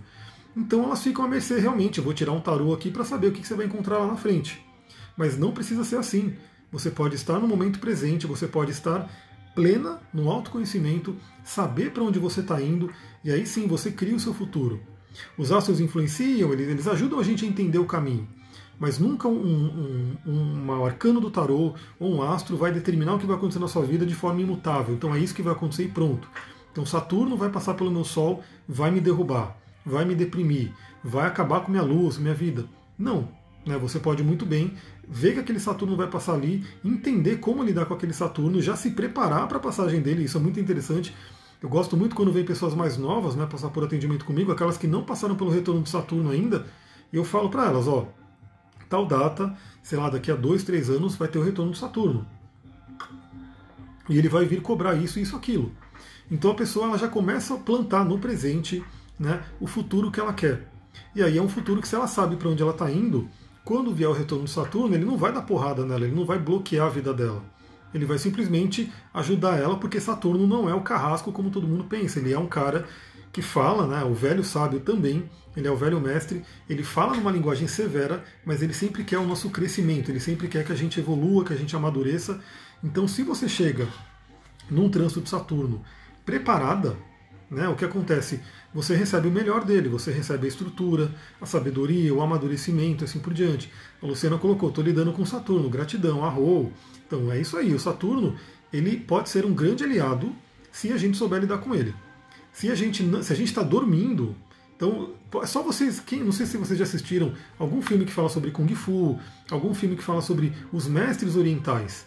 [0.55, 1.99] Então, elas ficam à mercê realmente.
[1.99, 4.17] Eu vou tirar um tarô aqui para saber o que você vai encontrar lá na
[4.17, 4.66] frente.
[5.17, 6.35] Mas não precisa ser assim.
[6.71, 9.09] Você pode estar no momento presente, você pode estar
[9.55, 12.91] plena no autoconhecimento, saber para onde você está indo,
[13.23, 14.79] e aí sim você cria o seu futuro.
[15.35, 18.27] Os astros influenciam, eles, eles ajudam a gente a entender o caminho.
[18.79, 23.25] Mas nunca um, um, um, arcano do tarô ou um astro vai determinar o que
[23.25, 24.93] vai acontecer na sua vida de forma imutável.
[24.93, 26.29] Então é isso que vai acontecer e pronto.
[26.71, 30.71] Então Saturno vai passar pelo meu Sol, vai me derrubar, vai me deprimir,
[31.03, 32.65] vai acabar com minha luz, minha vida.
[32.99, 33.29] Não.
[33.65, 33.75] Né?
[33.79, 34.75] Você pode muito bem
[35.07, 38.91] ver que aquele Saturno vai passar ali, entender como lidar com aquele Saturno, já se
[38.91, 40.25] preparar para a passagem dele.
[40.25, 41.15] Isso é muito interessante
[41.61, 44.85] eu gosto muito quando vem pessoas mais novas né, passar por atendimento comigo, aquelas que
[44.85, 46.67] não passaram pelo retorno de Saturno ainda,
[47.11, 48.07] e eu falo para elas, ó,
[48.87, 52.27] tal data, sei lá, daqui a dois, três anos vai ter o retorno de Saturno.
[54.07, 55.71] E ele vai vir cobrar isso, isso, aquilo.
[56.29, 58.83] Então a pessoa ela já começa a plantar no presente
[59.19, 60.69] né, o futuro que ela quer.
[61.15, 63.27] E aí é um futuro que se ela sabe para onde ela está indo,
[63.67, 66.39] quando vier o retorno de Saturno, ele não vai dar porrada nela, ele não vai
[66.39, 67.43] bloquear a vida dela.
[67.93, 72.17] Ele vai simplesmente ajudar ela, porque Saturno não é o carrasco como todo mundo pensa.
[72.17, 72.87] Ele é um cara
[73.29, 77.29] que fala, né, o velho sábio também, ele é o velho mestre, ele fala numa
[77.29, 80.97] linguagem severa, mas ele sempre quer o nosso crescimento, ele sempre quer que a gente
[81.01, 82.39] evolua, que a gente amadureça.
[82.81, 83.85] Então, se você chega
[84.71, 85.83] num trânsito de Saturno
[86.25, 86.95] preparada,
[87.49, 88.41] né, o que acontece?
[88.73, 93.33] Você recebe o melhor dele, você recebe a estrutura, a sabedoria, o amadurecimento, assim por
[93.33, 93.71] diante.
[94.01, 96.71] A Luciana colocou, estou lidando com Saturno, gratidão, arrou,
[97.05, 98.35] então é isso aí, o Saturno
[98.71, 100.35] ele pode ser um grande aliado
[100.71, 101.95] se a gente souber lidar com ele.
[102.51, 104.35] Se a gente se a gente está dormindo,
[104.77, 108.29] Então, é só vocês, quem, não sei se vocês já assistiram algum filme que fala
[108.29, 112.05] sobre Kung Fu, algum filme que fala sobre os mestres orientais.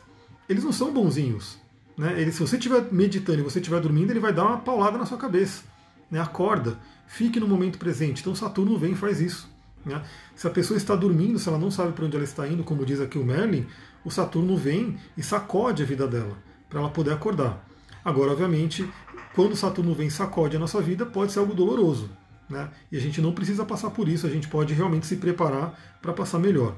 [0.49, 1.59] Eles não são bonzinhos.
[2.01, 2.19] Né?
[2.19, 5.05] Ele, se você estiver meditando e você estiver dormindo, ele vai dar uma paulada na
[5.05, 5.65] sua cabeça.
[6.11, 6.19] Né?
[6.19, 8.23] Acorda, fique no momento presente.
[8.23, 9.47] Então Saturno vem e faz isso.
[9.85, 10.03] Né?
[10.35, 12.87] Se a pessoa está dormindo, se ela não sabe para onde ela está indo, como
[12.87, 13.67] diz aqui o Merlin,
[14.03, 16.39] o Saturno vem e sacode a vida dela,
[16.71, 17.63] para ela poder acordar.
[18.03, 18.91] Agora, obviamente,
[19.35, 22.09] quando Saturno vem e sacode a nossa vida, pode ser algo doloroso.
[22.49, 22.71] Né?
[22.91, 26.15] E a gente não precisa passar por isso, a gente pode realmente se preparar para
[26.15, 26.77] passar melhor.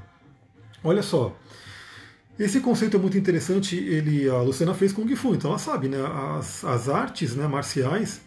[0.82, 1.32] Olha só,
[2.38, 5.88] esse conceito é muito interessante, ele, a Luciana fez com o Gifu, então ela sabe,
[5.88, 5.98] né?
[6.38, 8.20] As, as artes né, marciais,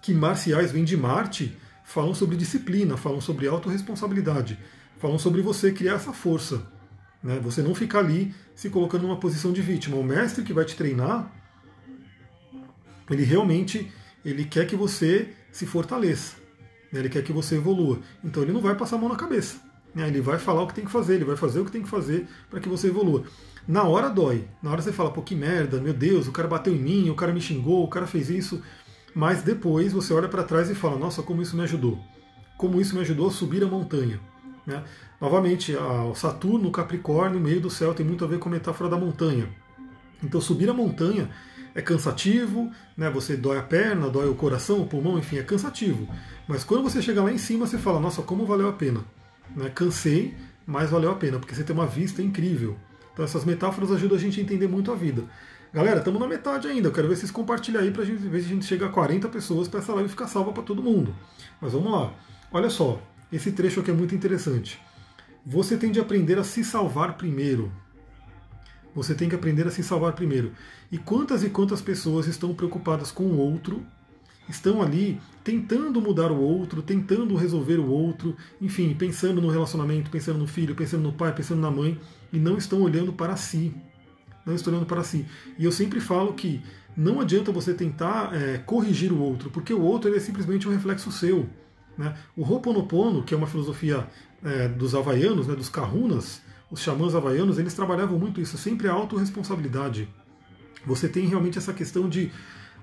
[0.00, 4.58] que marciais vêm de Marte, falam sobre disciplina, falam sobre autorresponsabilidade,
[4.98, 6.62] falam sobre você criar essa força.
[7.22, 7.38] Né?
[7.42, 9.96] Você não ficar ali se colocando numa posição de vítima.
[9.96, 11.30] O mestre que vai te treinar,
[13.10, 13.90] ele realmente
[14.24, 16.36] ele quer que você se fortaleça.
[16.92, 17.00] Né?
[17.00, 17.98] Ele quer que você evolua.
[18.22, 19.69] Então ele não vai passar a mão na cabeça.
[19.94, 20.08] Né?
[20.08, 21.88] Ele vai falar o que tem que fazer, ele vai fazer o que tem que
[21.88, 23.24] fazer para que você evolua.
[23.66, 24.48] Na hora dói.
[24.62, 27.14] Na hora você fala, pô, que merda, meu Deus, o cara bateu em mim, o
[27.14, 28.62] cara me xingou, o cara fez isso.
[29.14, 31.98] Mas depois você olha para trás e fala, nossa, como isso me ajudou.
[32.56, 34.20] Como isso me ajudou a subir a montanha.
[34.66, 34.82] Né?
[35.20, 38.52] Novamente, o Saturno, o Capricórnio, no meio do céu, tem muito a ver com a
[38.52, 39.48] metáfora da montanha.
[40.22, 41.30] Então subir a montanha
[41.74, 43.08] é cansativo, né?
[43.10, 46.08] Você dói a perna, dói o coração, o pulmão, enfim, é cansativo.
[46.46, 49.04] Mas quando você chega lá em cima, você fala, nossa, como valeu a pena.
[49.56, 49.70] Né?
[49.70, 50.34] Cansei,
[50.66, 52.76] mas valeu a pena, porque você tem uma vista incrível.
[53.12, 55.24] Então essas metáforas ajudam a gente a entender muito a vida.
[55.72, 56.88] Galera, estamos na metade ainda.
[56.88, 59.28] Eu quero ver vocês compartilhar aí para gente ver se a gente chega a 40
[59.28, 61.14] pessoas para essa live ficar salva para todo mundo.
[61.60, 62.12] Mas vamos lá.
[62.50, 63.00] Olha só,
[63.32, 64.80] esse trecho aqui é muito interessante.
[65.46, 67.70] Você tem de aprender a se salvar primeiro.
[68.94, 70.52] Você tem que aprender a se salvar primeiro.
[70.90, 73.86] E quantas e quantas pessoas estão preocupadas com o outro,
[74.50, 80.38] estão ali tentando mudar o outro, tentando resolver o outro, enfim, pensando no relacionamento, pensando
[80.38, 81.98] no filho, pensando no pai, pensando na mãe,
[82.32, 83.74] e não estão olhando para si.
[84.44, 85.26] Não estão olhando para si.
[85.58, 86.62] E eu sempre falo que
[86.96, 91.10] não adianta você tentar é, corrigir o outro, porque o outro é simplesmente um reflexo
[91.10, 91.48] seu.
[91.96, 92.14] Né?
[92.36, 94.06] O Ho'oponopono, que é uma filosofia
[94.44, 98.92] é, dos havaianos, né, dos kahunas, os xamãs havaianos, eles trabalhavam muito isso, sempre a
[98.92, 100.08] autorresponsabilidade.
[100.86, 102.30] Você tem realmente essa questão de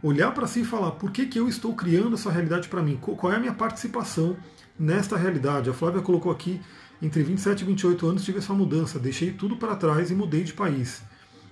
[0.01, 2.97] olhar para si e falar por que, que eu estou criando essa realidade para mim?
[2.97, 4.37] Qual é a minha participação
[4.79, 5.69] nesta realidade?
[5.69, 6.61] A Flávia colocou aqui,
[7.01, 10.53] entre 27 e 28 anos tive essa mudança, deixei tudo para trás e mudei de
[10.53, 11.01] país.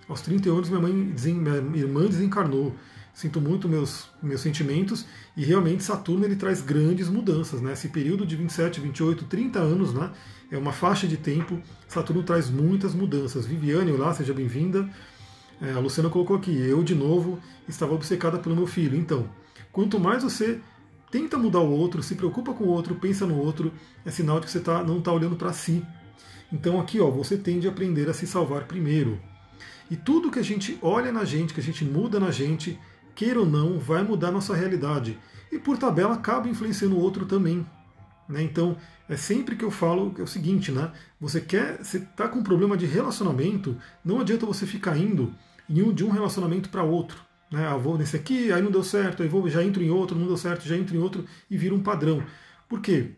[0.07, 2.75] Aos 30 anos minha, mãe, minha irmã desencarnou.
[3.13, 5.05] Sinto muito meus, meus sentimentos
[5.37, 7.61] e realmente Saturno ele traz grandes mudanças.
[7.61, 7.71] Né?
[7.71, 10.11] Esse período de 27, 28, 30 anos né?
[10.51, 11.61] é uma faixa de tempo.
[11.87, 13.45] Saturno traz muitas mudanças.
[13.45, 14.89] Viviane, olá, seja bem-vinda.
[15.61, 18.97] É, a Luciana colocou aqui, eu de novo estava obcecada pelo meu filho.
[18.97, 19.29] Então,
[19.71, 20.59] quanto mais você
[21.09, 23.71] tenta mudar o outro, se preocupa com o outro, pensa no outro,
[24.05, 25.83] é sinal de que você tá, não está olhando para si.
[26.51, 29.19] Então aqui ó, você tende a aprender a se salvar primeiro.
[29.89, 32.79] E tudo que a gente olha na gente, que a gente muda na gente,
[33.13, 35.17] queira ou não, vai mudar nossa realidade.
[35.51, 37.65] E por tabela acaba influenciando o outro também.
[38.27, 38.43] Né?
[38.43, 40.91] Então, é sempre que eu falo é o seguinte, né?
[41.19, 45.33] Você quer, você está com um problema de relacionamento, não adianta você ficar indo
[45.67, 47.17] de um relacionamento para outro.
[47.51, 47.65] Né?
[47.67, 50.27] Ah, vou nesse aqui, aí não deu certo, aí vou, já entro em outro, não
[50.27, 52.23] deu certo, já entro em outro e vira um padrão.
[52.67, 53.11] Por quê?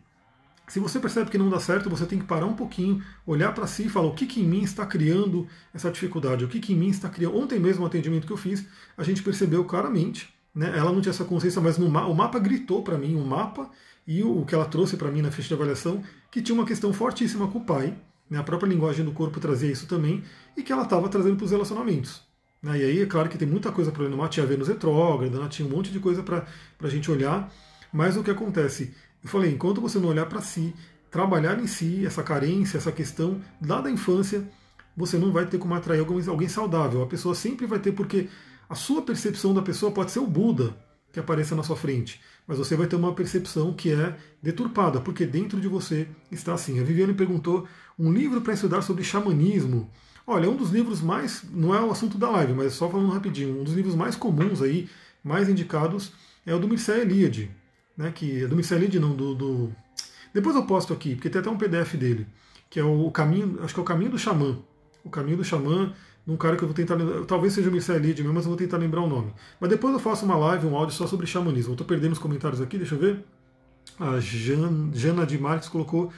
[0.68, 3.66] Se você percebe que não dá certo, você tem que parar um pouquinho, olhar para
[3.66, 6.74] si e falar o que, que em mim está criando essa dificuldade, o que, que
[6.74, 7.38] em mim está criando.
[7.38, 11.10] Ontem mesmo, no atendimento que eu fiz, a gente percebeu claramente, né, ela não tinha
[11.10, 13.70] essa consciência, mas no o mapa gritou para mim, o mapa
[14.08, 16.94] e o, que ela trouxe para mim na ficha de avaliação, que tinha uma questão
[16.94, 17.94] fortíssima com o pai,
[18.30, 20.24] né, a própria linguagem do corpo trazia isso também,
[20.56, 22.22] e que ela estava trazendo para os relacionamentos.
[22.62, 25.68] Né, e aí, é claro que tem muita coisa mapa, tinha Vênus retrógrada, né, tinha
[25.68, 26.46] um monte de coisa para
[26.80, 27.52] a gente olhar,
[27.92, 28.94] mas o que acontece?
[29.22, 30.74] Eu falei, enquanto você não olhar para si,
[31.10, 34.42] trabalhar em si essa carência, essa questão lá da infância,
[34.96, 37.02] você não vai ter como atrair alguém saudável.
[37.02, 38.28] A pessoa sempre vai ter, porque
[38.70, 40.74] a sua percepção da pessoa pode ser o Buda
[41.12, 45.26] que apareça na sua frente, mas você vai ter uma percepção que é deturpada, porque
[45.26, 46.80] dentro de você está assim.
[46.80, 47.66] A Viviane perguntou
[47.98, 49.90] um livro para estudar sobre xamanismo.
[50.26, 53.10] Olha, é um dos livros mais, não é o assunto da live, mas só falando
[53.10, 54.88] rapidinho, um dos livros mais comuns aí,
[55.24, 56.12] mais indicados,
[56.44, 57.50] é o do Mircea Eliade
[57.98, 59.72] né, que é do Michelide, não, do, do,
[60.32, 62.28] Depois eu posto aqui, porque tem até um PDF dele,
[62.70, 64.56] que é o caminho, acho que é o caminho do xamã.
[65.04, 65.92] O caminho do xamã,
[66.28, 68.58] num cara que eu vou tentar lembrar, talvez seja o Michelide mesmo, mas eu vou
[68.58, 69.32] tentar lembrar o nome.
[69.58, 71.70] Mas depois eu faço uma live, um áudio só sobre xamanismo.
[71.70, 73.24] Eu estou perdendo os comentários aqui, deixa eu ver.
[73.98, 76.12] A Jan, Jana de Marques colocou: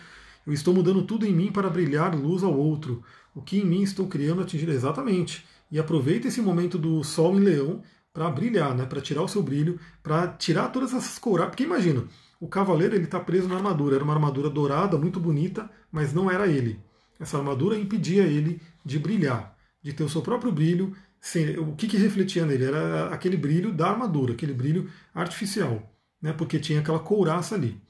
[0.45, 3.05] Eu estou mudando tudo em mim para brilhar luz ao outro.
[3.37, 5.47] O que em mim estou criando atingir exatamente.
[5.71, 7.81] E aproveita esse momento do Sol em Leão
[8.13, 8.87] para brilhar, né?
[8.87, 11.51] para tirar o seu brilho, para tirar todas essas couraças.
[11.51, 12.03] Porque imagina,
[12.41, 13.95] O cavaleiro ele está preso na armadura.
[13.95, 16.81] Era uma armadura dourada, muito bonita, mas não era ele.
[17.21, 20.97] Essa armadura impedia ele de brilhar, de ter o seu próprio brilho.
[21.59, 22.65] O que, que refletia nele?
[22.65, 26.33] Era aquele brilho da armadura, aquele brilho artificial, né?
[26.33, 27.81] porque tinha aquela couraça ali.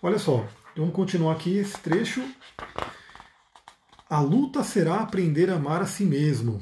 [0.00, 2.22] Olha só, vamos continuar aqui esse trecho.
[4.08, 6.60] A luta será aprender a amar a si mesmo.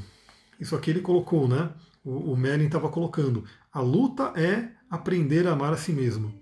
[0.61, 1.71] Isso aqui ele colocou, né?
[2.05, 3.45] O, o Merlin estava colocando.
[3.73, 6.33] A luta é aprender a amar a si mesmo.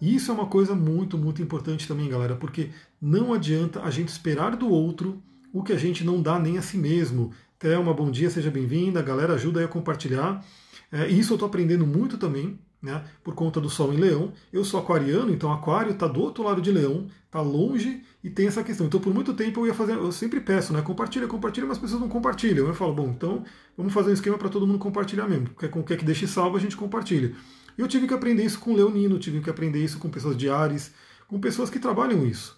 [0.00, 4.08] E isso é uma coisa muito, muito importante também, galera, porque não adianta a gente
[4.08, 7.32] esperar do outro o que a gente não dá nem a si mesmo.
[7.58, 9.02] Thelma, bom dia, seja bem-vinda.
[9.02, 10.44] Galera, ajuda aí a compartilhar.
[10.92, 14.32] É, isso eu estou aprendendo muito também, né, por conta do Sol em Leão.
[14.52, 18.46] Eu sou aquariano, então Aquário está do outro lado de Leão, está longe e tem
[18.46, 18.86] essa questão.
[18.86, 21.82] Então, por muito tempo eu ia fazer, eu sempre peço, né, compartilha, compartilha, mas as
[21.82, 22.68] pessoas não compartilham.
[22.68, 23.42] Eu falo, bom, então
[23.76, 25.48] vamos fazer um esquema para todo mundo compartilhar mesmo.
[25.58, 27.34] Quer, quer que deixe salvo, a gente compartilha.
[27.76, 30.92] Eu tive que aprender isso com Leonino, tive que aprender isso com pessoas de Ares,
[31.26, 32.56] com pessoas que trabalham isso.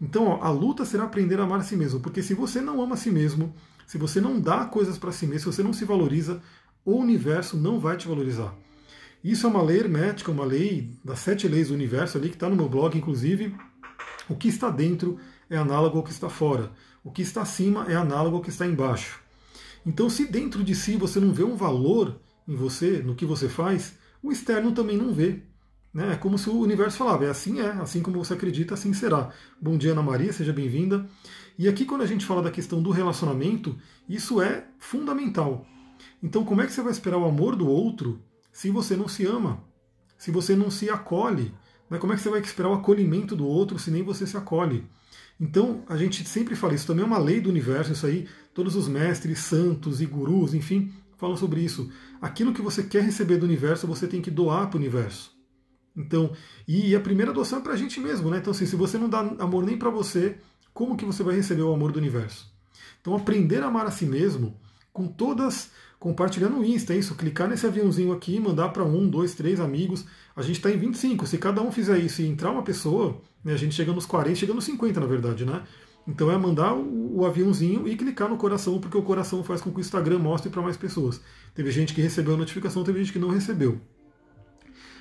[0.00, 2.82] Então, ó, a luta será aprender a amar a si mesmo, porque se você não
[2.82, 3.54] ama a si mesmo,
[3.86, 6.42] se você não dá coisas para si mesmo, se você não se valoriza,
[6.84, 8.54] o universo não vai te valorizar.
[9.22, 12.48] Isso é uma lei hermética, uma lei das sete leis do universo ali, que está
[12.48, 13.54] no meu blog, inclusive.
[14.28, 15.18] O que está dentro
[15.48, 16.72] é análogo ao que está fora.
[17.04, 19.20] O que está acima é análogo ao que está embaixo.
[19.86, 23.48] Então, se dentro de si você não vê um valor em você, no que você
[23.48, 25.40] faz, o externo também não vê.
[25.92, 26.14] Né?
[26.14, 29.30] É como se o universo falava, é assim é, assim como você acredita, assim será.
[29.60, 31.06] Bom dia, Ana Maria, seja bem-vinda.
[31.58, 33.76] E aqui, quando a gente fala da questão do relacionamento,
[34.08, 35.66] isso é fundamental.
[36.22, 38.20] Então, como é que você vai esperar o amor do outro
[38.52, 39.62] se você não se ama?
[40.16, 41.54] Se você não se acolhe?
[41.90, 41.98] Né?
[41.98, 44.86] Como é que você vai esperar o acolhimento do outro se nem você se acolhe?
[45.40, 48.76] Então, a gente sempre fala, isso também é uma lei do universo, isso aí, todos
[48.76, 51.90] os mestres, santos e gurus, enfim, falam sobre isso.
[52.20, 55.32] Aquilo que você quer receber do universo, você tem que doar para o universo.
[55.96, 56.32] Então,
[56.66, 58.38] e a primeira doação é para a gente mesmo, né?
[58.38, 60.38] Então, assim, se você não dá amor nem para você,
[60.72, 62.50] como que você vai receber o amor do universo?
[63.00, 64.56] Então, aprender a amar a si mesmo,
[64.92, 69.34] com todas, compartilhando no Insta, é isso, clicar nesse aviãozinho aqui, mandar para um, dois,
[69.34, 70.04] três amigos.
[70.36, 71.26] A gente está em 25.
[71.26, 74.36] Se cada um fizer isso e entrar uma pessoa, né, a gente chega nos 40,
[74.36, 75.62] chega nos 50, na verdade, né?
[76.06, 79.70] Então é mandar o, o, aviãozinho e clicar no coração, porque o coração faz com
[79.70, 81.20] que o Instagram mostre para mais pessoas.
[81.54, 83.80] Teve gente que recebeu a notificação, teve gente que não recebeu.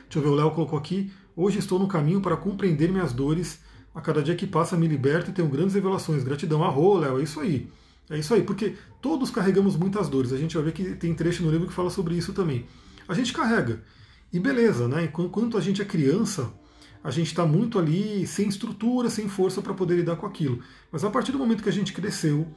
[0.04, 1.12] Deixa eu ver, o Léo colocou aqui.
[1.36, 3.60] Hoje estou no caminho para compreender minhas dores.
[3.94, 6.24] A cada dia que passa me liberto e tenho grandes revelações.
[6.24, 6.64] Gratidão.
[6.64, 7.70] Arro, Léo, é isso aí.
[8.10, 10.34] É isso aí, porque todos carregamos muitas dores.
[10.34, 12.66] A gente vai ver que tem trecho no livro que fala sobre isso também.
[13.08, 13.82] A gente carrega.
[14.34, 15.06] E beleza, né?
[15.06, 16.52] Enquanto a gente é criança,
[17.04, 20.62] a gente está muito ali sem estrutura, sem força para poder lidar com aquilo.
[20.92, 22.48] Mas a partir do momento que a gente cresceu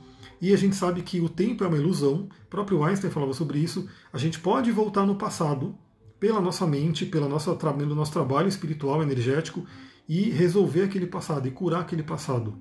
[0.40, 3.58] e a gente sabe que o tempo é uma ilusão, o próprio Einstein falava sobre
[3.58, 5.74] isso, a gente pode voltar no passado
[6.20, 9.66] pela nossa mente, pela nossa, pelo nosso trabalho espiritual, energético
[10.08, 12.54] e resolver aquele passado e curar aquele passado.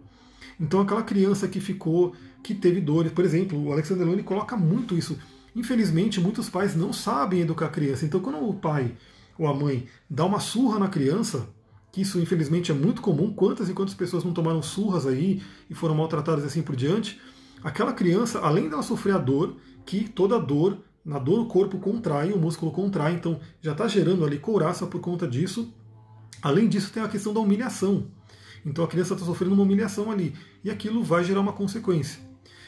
[0.60, 4.98] Então aquela criança que ficou, que teve dores, por exemplo, o Alexander Lone coloca muito
[4.98, 5.18] isso.
[5.56, 8.06] Infelizmente, muitos pais não sabem educar a criança.
[8.06, 8.96] Então quando o pai
[9.38, 11.48] ou a mãe dá uma surra na criança,
[11.92, 15.76] que isso infelizmente é muito comum, quantas e quantas pessoas não tomaram surras aí e
[15.76, 17.20] foram maltratadas assim por diante,
[17.64, 22.32] aquela criança, além dela sofrer a dor, que toda dor, na dor o corpo contrai,
[22.32, 25.72] o músculo contrai, então já está gerando ali couraça por conta disso.
[26.44, 28.08] Além disso, tem a questão da humilhação.
[28.66, 32.20] Então a criança está sofrendo uma humilhação ali, e aquilo vai gerar uma consequência.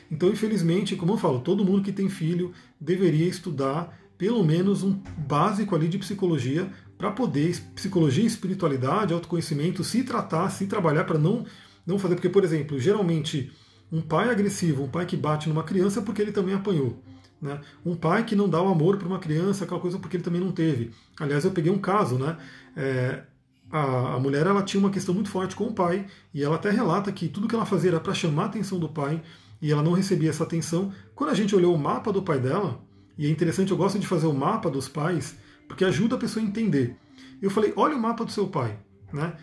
[0.10, 4.94] Então, infelizmente, como eu falo, todo mundo que tem filho deveria estudar pelo menos um
[5.18, 11.46] básico ali de psicologia para poder, psicologia, espiritualidade, autoconhecimento, se tratar, se trabalhar para não,
[11.86, 12.16] não fazer.
[12.16, 13.52] Porque, por exemplo, geralmente
[13.92, 17.02] um pai agressivo, um pai que bate numa criança porque ele também apanhou.
[17.42, 17.60] Né?
[17.86, 20.40] Um pai que não dá o amor para uma criança, aquela coisa porque ele também
[20.40, 20.92] não teve.
[21.20, 22.38] Aliás, eu peguei um caso, né?
[22.76, 23.24] É,
[23.72, 26.70] a, a, mulher ela tinha uma questão muito forte com o pai e ela até
[26.70, 29.22] relata que tudo que ela fazia era para chamar a atenção do pai
[29.62, 30.92] e ela não recebia essa atenção.
[31.14, 32.82] Quando a gente olhou o mapa do pai dela,
[33.18, 36.44] e é interessante, eu gosto de fazer o mapa dos pais, porque ajuda a pessoa
[36.44, 36.98] a entender.
[37.42, 38.78] Eu falei, olha o mapa do seu pai,
[39.12, 39.34] né?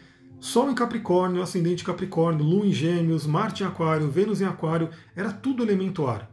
[0.41, 5.33] Sol em Capricórnio, ascendente Capricórnio, Lua em Gêmeos, Marte em Aquário, Vênus em Aquário, era
[5.33, 6.29] tudo elemento ar.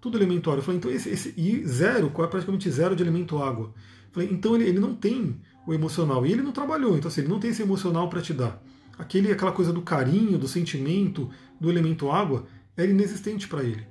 [0.00, 0.56] Tudo elemento ar.
[0.56, 3.66] Eu falei, então esse, esse e zero, é praticamente zero de elemento água.
[3.66, 6.24] Eu falei, então ele, ele não tem o emocional.
[6.26, 8.62] E ele não trabalhou, então assim, ele não tem esse emocional para te dar.
[8.98, 12.46] Aquele, aquela coisa do carinho, do sentimento, do elemento água,
[12.76, 13.86] era inexistente para ele.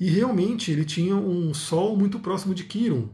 [0.00, 3.08] E realmente ele tinha um Sol muito próximo de Quiron.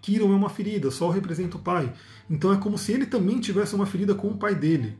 [0.00, 1.92] Quiron é uma ferida, Sol representa o pai.
[2.28, 4.98] Então é como se ele também tivesse uma ferida com o pai dele.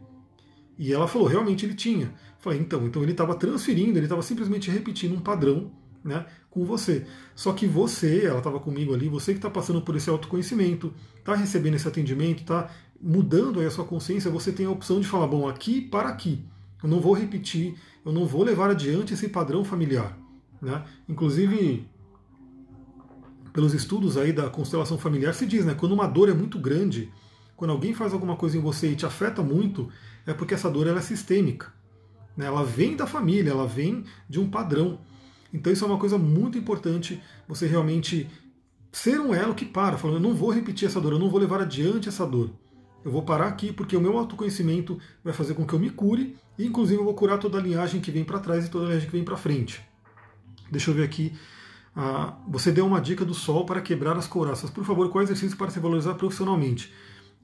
[0.78, 2.12] E ela falou, realmente ele tinha.
[2.38, 5.70] falei, então, então ele estava transferindo, ele estava simplesmente repetindo um padrão
[6.06, 7.04] né, com você.
[7.34, 11.34] Só que você, ela estava comigo ali, você que está passando por esse autoconhecimento, está
[11.34, 15.26] recebendo esse atendimento, está mudando aí a sua consciência, você tem a opção de falar,
[15.26, 16.42] bom, aqui para aqui.
[16.82, 20.16] Eu não vou repetir, eu não vou levar adiante esse padrão familiar.
[20.62, 20.82] Né?
[21.08, 21.86] Inclusive,
[23.52, 27.12] pelos estudos aí da constelação familiar, se diz, né, quando uma dor é muito grande,
[27.56, 29.88] quando alguém faz alguma coisa em você e te afeta muito,
[30.26, 31.72] é porque essa dor ela é sistêmica.
[32.36, 32.46] Né?
[32.46, 34.98] Ela vem da família, ela vem de um padrão.
[35.52, 38.28] Então isso é uma coisa muito importante, você realmente
[38.92, 41.38] ser um elo que para, falando, eu não vou repetir essa dor, eu não vou
[41.38, 42.50] levar adiante essa dor.
[43.04, 46.36] Eu vou parar aqui porque o meu autoconhecimento vai fazer com que eu me cure
[46.58, 48.88] e inclusive eu vou curar toda a linhagem que vem para trás e toda a
[48.88, 49.80] linhagem que vem para frente.
[50.70, 51.32] Deixa eu ver aqui.
[51.94, 54.70] Ah, você deu uma dica do sol para quebrar as couraças.
[54.70, 56.92] Por favor, qual exercício para se valorizar profissionalmente?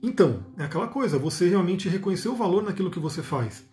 [0.02, 3.64] Então, é aquela coisa, você realmente reconhecer o valor naquilo que você faz.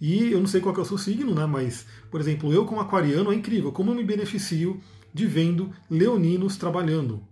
[0.00, 1.44] E eu não sei qual é o seu signo, né?
[1.46, 4.80] Mas, por exemplo, eu como aquariano é incrível, como eu me beneficio
[5.12, 7.22] de vendo leoninos trabalhando.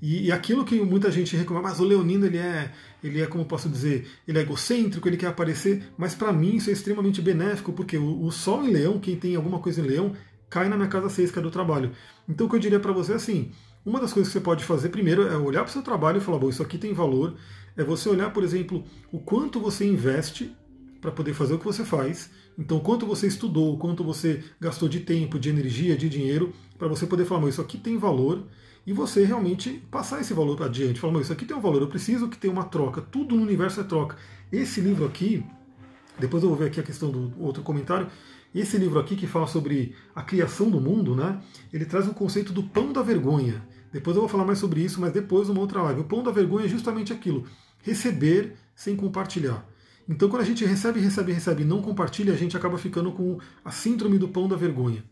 [0.00, 3.44] E, e, aquilo que muita gente reclama, mas o leonino ele é, ele é como
[3.44, 7.72] posso dizer, ele é egocêntrico, ele quer aparecer, mas para mim isso é extremamente benéfico,
[7.72, 10.12] porque o, o, sol em leão, quem tem alguma coisa em leão,
[10.48, 11.90] cai na minha casa 6, que é do trabalho.
[12.28, 13.50] Então o que eu diria para você é assim,
[13.84, 16.20] uma das coisas que você pode fazer primeiro é olhar para o seu trabalho e
[16.20, 17.34] falar, bom, isso aqui tem valor,
[17.76, 20.54] é você olhar, por exemplo, o quanto você investe
[21.00, 22.30] para poder fazer o que você faz.
[22.58, 27.06] Então, quanto você estudou, quanto você gastou de tempo, de energia, de dinheiro, para você
[27.06, 28.44] poder falar, isso aqui tem valor,
[28.86, 30.98] e você realmente passar esse valor adiante.
[30.98, 33.00] Falar, isso aqui tem um valor, eu preciso que tenha uma troca.
[33.00, 34.16] Tudo no universo é troca.
[34.50, 35.44] Esse livro aqui,
[36.18, 38.08] depois eu vou ver aqui a questão do outro comentário.
[38.54, 41.38] Esse livro aqui que fala sobre a criação do mundo, né?
[41.72, 43.62] Ele traz o conceito do pão da vergonha.
[43.92, 46.00] Depois eu vou falar mais sobre isso, mas depois numa outra live.
[46.00, 47.44] O pão da vergonha é justamente aquilo
[47.82, 49.66] receber sem compartilhar.
[50.08, 53.38] Então, quando a gente recebe, recebe, recebe e não compartilha, a gente acaba ficando com
[53.64, 55.04] a síndrome do pão da vergonha.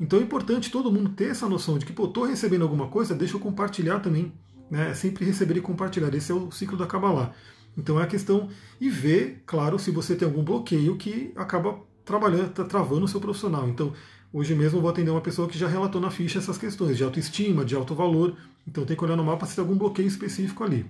[0.00, 3.14] Então é importante todo mundo ter essa noção de que, pô, estou recebendo alguma coisa,
[3.14, 4.32] deixa eu compartilhar também.
[4.70, 4.90] Né?
[4.90, 6.14] É sempre receber e compartilhar.
[6.14, 7.32] Esse é o ciclo da Kabbalah.
[7.76, 8.48] Então é a questão
[8.80, 13.20] e ver, claro, se você tem algum bloqueio que acaba trabalhando, tá travando o seu
[13.20, 13.68] profissional.
[13.68, 13.92] Então,
[14.32, 17.04] hoje mesmo eu vou atender uma pessoa que já relatou na ficha essas questões de
[17.04, 18.36] autoestima, de alto valor.
[18.66, 20.86] Então tem que olhar no mapa se tem algum bloqueio específico ali.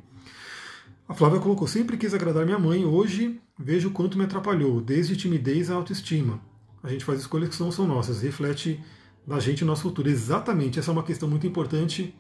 [1.08, 5.16] A Flávia colocou: sempre quis agradar minha mãe, hoje vejo o quanto me atrapalhou, desde
[5.16, 6.40] timidez à autoestima.
[6.82, 8.78] A gente faz escolhas que não são nossas, reflete
[9.26, 10.08] na gente no nosso futuro.
[10.08, 12.14] Exatamente, essa é uma questão muito importante.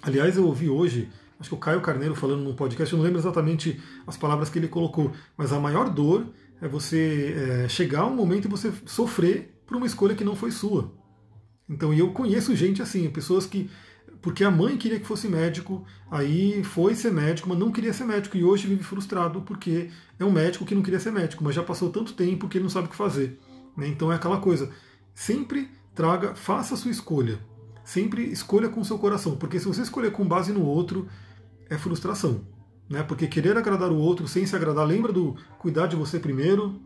[0.00, 3.20] Aliás, eu ouvi hoje, acho que o Caio Carneiro falando no podcast, eu não lembro
[3.20, 6.26] exatamente as palavras que ele colocou, mas a maior dor
[6.60, 10.34] é você é, chegar a um momento e você sofrer por uma escolha que não
[10.34, 10.92] foi sua.
[11.68, 13.68] Então, e eu conheço gente assim, pessoas que
[14.20, 18.04] porque a mãe queria que fosse médico, aí foi ser médico, mas não queria ser
[18.04, 21.54] médico e hoje vive frustrado porque é um médico que não queria ser médico, mas
[21.54, 23.38] já passou tanto tempo que ele não sabe o que fazer.
[23.76, 23.88] Né?
[23.88, 24.70] Então é aquela coisa,
[25.14, 27.38] sempre traga, faça a sua escolha,
[27.84, 31.08] sempre escolha com o seu coração, porque se você escolher com base no outro,
[31.68, 32.46] é frustração.
[32.88, 33.02] Né?
[33.02, 36.80] Porque querer agradar o outro sem se agradar, lembra do cuidar de você primeiro,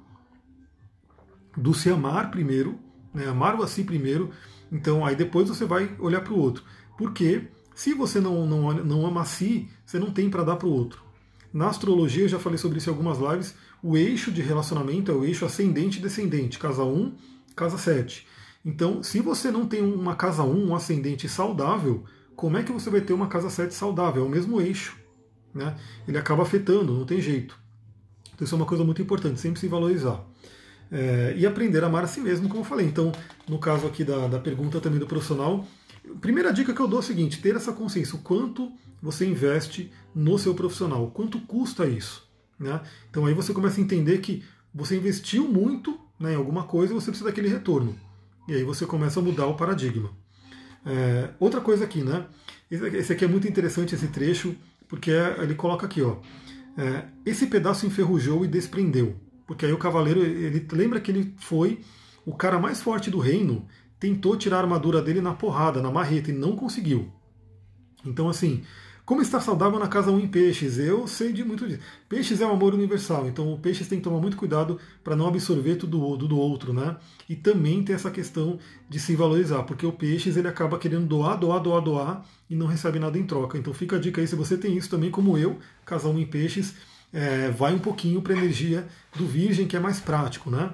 [1.57, 2.79] do se amar primeiro,
[3.12, 3.27] né?
[3.27, 4.31] amar o a si primeiro,
[4.71, 6.64] então aí depois você vai olhar para o outro.
[7.01, 10.69] Porque se você não, não, não ama a si, você não tem para dar para
[10.69, 11.03] o outro.
[11.51, 15.15] Na astrologia, eu já falei sobre isso em algumas lives, o eixo de relacionamento é
[15.15, 17.15] o eixo ascendente e descendente, casa 1,
[17.57, 18.27] casa 7.
[18.63, 22.05] Então, se você não tem uma casa 1, um ascendente saudável,
[22.37, 24.23] como é que você vai ter uma casa 7 saudável?
[24.23, 24.99] É o mesmo eixo.
[25.55, 25.75] Né?
[26.07, 27.59] Ele acaba afetando, não tem jeito.
[28.35, 30.23] Então, isso é uma coisa muito importante, sempre se valorizar.
[30.93, 32.85] É, e aprender a amar a si mesmo, como eu falei.
[32.85, 33.11] Então,
[33.49, 35.65] no caso aqui da, da pergunta também do profissional,
[36.21, 39.91] Primeira dica que eu dou é a seguinte: ter essa consciência, o quanto você investe
[40.15, 42.29] no seu profissional, o quanto custa isso.
[42.59, 42.81] Né?
[43.11, 44.43] Então aí você começa a entender que
[44.75, 47.97] você investiu muito né, em alguma coisa e você precisa daquele retorno.
[48.47, 50.11] E aí você começa a mudar o paradigma.
[50.85, 52.27] É, outra coisa aqui, né?
[52.71, 54.55] Esse aqui é muito interessante, esse trecho,
[54.89, 56.17] porque é, ele coloca aqui, ó.
[56.77, 59.17] É, esse pedaço enferrujou e desprendeu.
[59.47, 61.81] Porque aí o cavaleiro, ele lembra que ele foi
[62.25, 63.67] o cara mais forte do reino
[64.01, 67.13] tentou tirar a armadura dele na porrada, na marreta, e não conseguiu.
[68.05, 68.65] Então, assim,
[69.11, 70.79] como estar saudável na casa 1 em peixes?
[70.79, 71.81] Eu sei de muito disso.
[72.09, 75.27] Peixes é um amor universal, então o peixes tem que tomar muito cuidado para não
[75.27, 76.97] absorver tudo do, do outro, né?
[77.29, 78.59] E também tem essa questão
[78.89, 82.68] de se valorizar, porque o peixes ele acaba querendo doar, doar, doar, doar e não
[82.68, 83.59] recebe nada em troca.
[83.59, 86.27] Então fica a dica aí, se você tem isso também, como eu, casa 1 em
[86.27, 86.77] peixes,
[87.12, 90.72] é, vai um pouquinho para a energia do virgem, que é mais prático, né?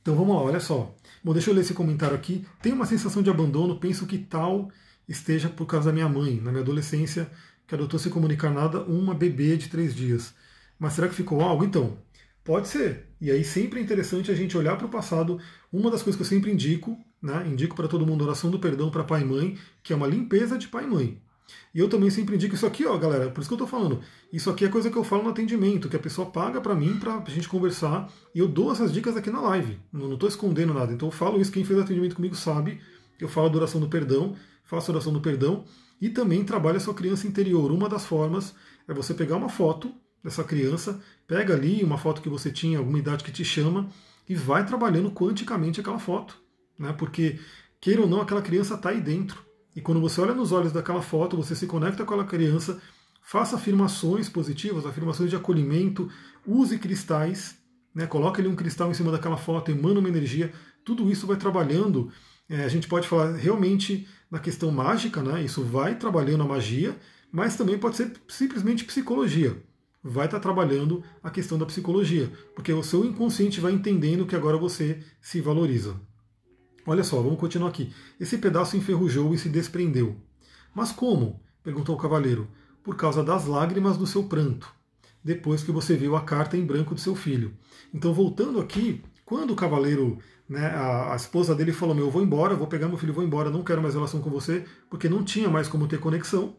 [0.00, 0.94] Então vamos lá, olha só.
[1.24, 2.44] Bom, deixa eu ler esse comentário aqui.
[2.60, 4.70] Tenho uma sensação de abandono, penso que tal
[5.08, 6.38] esteja por causa da minha mãe.
[6.38, 7.30] Na minha adolescência,
[7.66, 10.34] que adotou sem comunicar nada, uma bebê de três dias.
[10.78, 11.64] Mas será que ficou algo?
[11.64, 11.96] Então,
[12.44, 13.08] pode ser.
[13.18, 15.40] E aí sempre é interessante a gente olhar para o passado.
[15.72, 18.90] Uma das coisas que eu sempre indico, né, indico para todo mundo oração do perdão
[18.90, 21.22] para pai e mãe, que é uma limpeza de pai e mãe.
[21.74, 24.00] E eu também sempre indico isso aqui, ó, galera, por isso que eu tô falando.
[24.32, 26.98] Isso aqui é coisa que eu falo no atendimento, que a pessoa paga para mim
[26.98, 29.78] pra gente conversar, e eu dou essas dicas aqui na live.
[29.92, 30.92] Não, não tô escondendo nada.
[30.92, 32.80] Então eu falo isso, quem fez atendimento comigo sabe.
[33.20, 35.64] Eu falo a oração do perdão, faço a oração do perdão
[36.00, 37.70] e também trabalho a sua criança interior.
[37.70, 38.54] Uma das formas
[38.86, 39.92] é você pegar uma foto
[40.22, 43.88] dessa criança, pega ali uma foto que você tinha, alguma idade que te chama,
[44.28, 46.38] e vai trabalhando quanticamente aquela foto.
[46.78, 46.92] Né?
[46.92, 47.38] Porque,
[47.80, 49.44] queira ou não, aquela criança está aí dentro.
[49.74, 52.80] E quando você olha nos olhos daquela foto, você se conecta com aquela criança,
[53.20, 56.08] faça afirmações positivas, afirmações de acolhimento,
[56.46, 57.56] use cristais,
[57.94, 58.06] né?
[58.06, 60.52] coloque ali um cristal em cima daquela foto, emana uma energia,
[60.84, 62.12] tudo isso vai trabalhando.
[62.48, 65.42] É, a gente pode falar realmente na questão mágica, né?
[65.42, 66.96] isso vai trabalhando a magia,
[67.32, 69.56] mas também pode ser simplesmente psicologia.
[70.02, 74.58] Vai estar trabalhando a questão da psicologia, porque o seu inconsciente vai entendendo que agora
[74.58, 75.98] você se valoriza.
[76.86, 77.92] Olha só, vamos continuar aqui.
[78.20, 80.16] Esse pedaço enferrujou e se desprendeu.
[80.74, 81.40] Mas como?
[81.62, 82.46] perguntou o cavaleiro.
[82.82, 84.70] Por causa das lágrimas do seu pranto,
[85.22, 87.54] depois que você viu a carta em branco do seu filho.
[87.94, 92.22] Então, voltando aqui, quando o cavaleiro, né, a, a esposa dele falou: Meu, eu vou
[92.22, 95.24] embora, vou pegar meu filho, vou embora, não quero mais relação com você, porque não
[95.24, 96.56] tinha mais como ter conexão.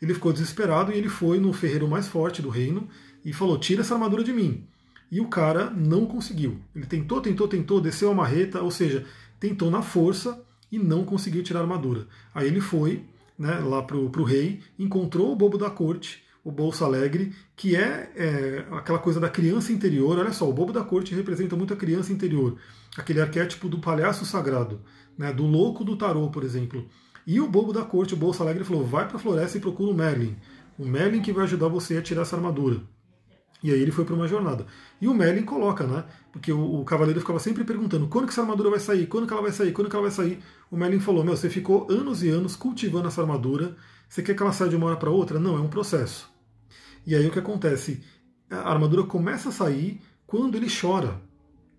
[0.00, 2.88] Ele ficou desesperado e ele foi no ferreiro mais forte do reino
[3.22, 4.66] e falou: Tira essa armadura de mim.
[5.10, 6.58] E o cara não conseguiu.
[6.74, 9.06] Ele tentou, tentou, tentou, desceu a marreta, ou seja,
[9.38, 12.06] tentou na força e não conseguiu tirar a armadura.
[12.34, 13.04] Aí ele foi
[13.38, 18.10] né, lá para o rei, encontrou o bobo da corte, o Bolsa Alegre, que é,
[18.14, 20.18] é, aquela coisa da criança interior.
[20.18, 22.56] Olha só, o bobo da corte representa muito a criança interior,
[22.96, 24.80] aquele arquétipo do palhaço sagrado,
[25.18, 26.86] né, do louco do tarô, por exemplo.
[27.26, 29.90] E o bobo da corte, o Bolsa Alegre, falou: vai para a floresta e procura
[29.90, 30.36] o Merlin.
[30.78, 32.80] O Merlin que vai ajudar você a tirar essa armadura.
[33.62, 34.66] E aí ele foi para uma jornada.
[35.00, 36.04] E o Merlin coloca, né?
[36.30, 39.32] Porque o, o, cavaleiro ficava sempre perguntando quando que essa armadura vai sair, quando que
[39.32, 40.38] ela vai sair, quando que ela vai sair.
[40.70, 43.76] O Merlin falou: Meu, você ficou anos e anos cultivando essa armadura.
[44.08, 45.40] Você quer que ela saia de uma hora para outra?
[45.40, 46.30] Não, é um processo.
[47.06, 48.02] E aí o que acontece?
[48.50, 51.20] A armadura começa a sair quando ele chora.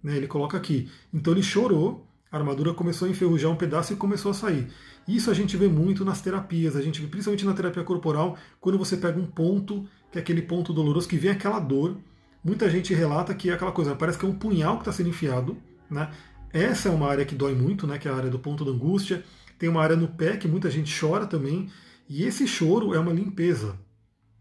[0.04, 0.18] Né?
[0.18, 0.90] Ele coloca aqui.
[1.14, 4.68] Então ele chorou, a armadura começou a enferrujar um pedaço e começou a sair.
[5.08, 8.98] Isso a gente vê muito nas terapias, a gente principalmente na terapia corporal, quando você
[8.98, 11.98] pega um ponto, que é aquele ponto doloroso, que vem aquela dor.
[12.44, 15.10] Muita gente relata que é aquela coisa, parece que é um punhal que está sendo
[15.10, 15.58] enfiado.
[15.90, 16.10] Né?
[16.52, 17.98] Essa é uma área que dói muito, né?
[17.98, 19.24] que é a área do ponto da angústia.
[19.60, 21.70] Tem uma área no pé que muita gente chora também.
[22.10, 23.78] E esse choro é uma limpeza.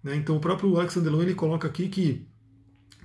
[0.02, 0.14] Né?
[0.16, 2.26] Então o próprio Alexander Lowen ele coloca aqui que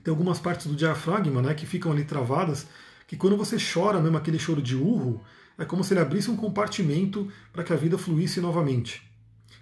[0.03, 2.67] tem algumas partes do diafragma né, que ficam ali travadas,
[3.07, 5.21] que quando você chora mesmo aquele choro de urro,
[5.57, 9.10] é como se ele abrisse um compartimento para que a vida fluísse novamente.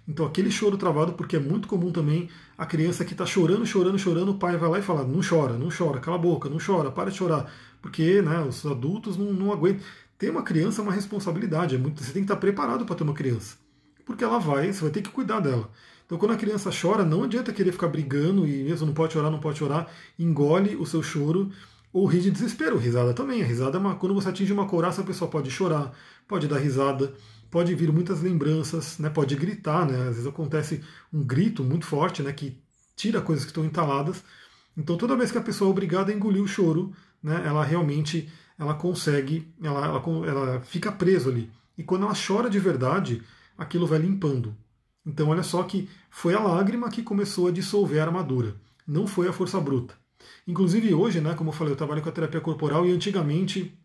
[0.08, 3.98] Então aquele choro travado, porque é muito comum também a criança que está chorando, chorando,
[3.98, 6.58] chorando, o pai vai lá e fala, não chora, não chora, cala a boca, não
[6.58, 7.50] chora, para de chorar.
[7.80, 9.82] Porque né, os adultos não, não aguentam.
[10.18, 13.04] Ter uma criança é uma responsabilidade, é muito, você tem que estar preparado para ter
[13.04, 13.56] uma criança.
[14.04, 15.70] Porque ela vai, você vai ter que cuidar dela.
[16.04, 19.30] Então quando a criança chora, não adianta querer ficar brigando e mesmo não pode chorar,
[19.30, 21.50] não pode chorar, engole o seu choro
[21.92, 22.76] ou rir de desespero.
[22.76, 23.42] Risada também.
[23.42, 25.92] A risada é uma, quando você atinge uma couraça, a pessoa pode chorar,
[26.26, 27.14] pode dar risada,
[27.50, 29.10] pode vir muitas lembranças, né?
[29.10, 30.08] pode gritar, né?
[30.08, 30.82] Às vezes acontece
[31.12, 32.32] um grito muito forte, né?
[32.32, 32.56] Que
[32.96, 34.22] tira coisas que estão entaladas.
[34.76, 36.92] Então toda vez que a pessoa é obrigada a engolir o choro,
[37.22, 37.42] né?
[37.44, 41.50] Ela realmente ela consegue, ela, ela, ela fica preso ali.
[41.76, 43.22] E quando ela chora de verdade,
[43.56, 44.54] aquilo vai limpando.
[45.04, 48.54] Então olha só que foi a lágrima que começou a dissolver a armadura,
[48.86, 49.94] não foi a força bruta.
[50.46, 53.78] Inclusive hoje, né, como eu falei, eu trabalho com a terapia corporal e antigamente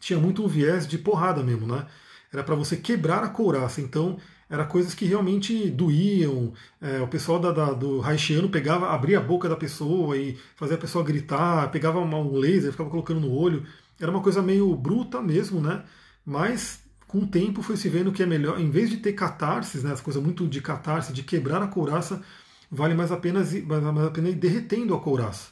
[0.00, 1.86] tinha muito um viés de porrada mesmo, né?
[2.32, 3.80] Era para você quebrar a couraça.
[3.80, 4.18] Então,
[4.48, 6.52] era coisas que realmente doíam.
[6.80, 10.76] É, o pessoal da, da, do haitiano pegava, abria a boca da pessoa e fazia
[10.76, 13.64] a pessoa gritar, pegava um laser, ficava colocando no olho.
[14.00, 15.84] Era uma coisa meio bruta mesmo, né?
[16.24, 19.82] Mas com o tempo foi se vendo que é melhor, em vez de ter catarses,
[19.82, 22.22] né, essa coisa muito de catarse, de quebrar a couraça,
[22.70, 25.48] vale mais a pena, mais a pena ir derretendo a couraça.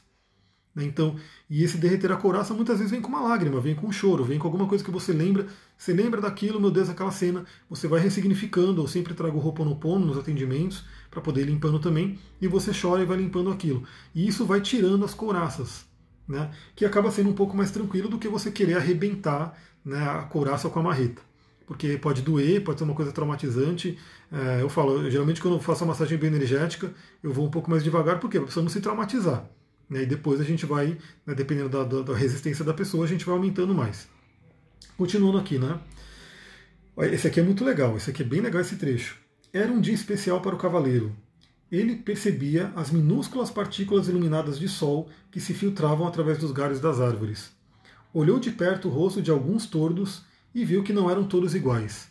[0.74, 0.84] Né?
[0.84, 1.16] Então,
[1.48, 4.24] e esse derreter a coraça muitas vezes vem com uma lágrima, vem com um choro,
[4.24, 5.46] vem com alguma coisa que você lembra.
[5.76, 8.82] Você lembra daquilo, meu Deus, aquela cena, você vai ressignificando.
[8.82, 12.70] Eu sempre trago roupa no pono nos atendimentos para poder ir limpando também, e você
[12.78, 13.82] chora e vai limpando aquilo.
[14.14, 15.86] E isso vai tirando as couraças,
[16.26, 16.50] né?
[16.76, 20.68] que acaba sendo um pouco mais tranquilo do que você querer arrebentar né, a couraça
[20.68, 21.22] com a marreta.
[21.66, 23.98] Porque pode doer, pode ser uma coisa traumatizante.
[24.32, 26.92] É, eu falo, geralmente quando eu faço a massagem bioenergética,
[27.22, 28.38] eu vou um pouco mais devagar, por quê?
[28.38, 29.46] Para a pessoa não se traumatizar.
[29.88, 30.02] Né?
[30.02, 33.24] E depois a gente vai, né, dependendo da, da, da, resistência da pessoa, a gente
[33.24, 34.08] vai aumentando mais.
[34.96, 35.80] Continuando aqui, né?
[37.12, 39.16] Esse aqui é muito legal, esse aqui é bem legal esse trecho.
[39.52, 41.14] Era um dia especial para o cavaleiro.
[41.70, 47.00] Ele percebia as minúsculas partículas iluminadas de sol que se filtravam através dos galhos das
[47.00, 47.50] árvores.
[48.12, 50.24] Olhou de perto o rosto de alguns tordos
[50.54, 52.08] e viu que não eram todos iguais.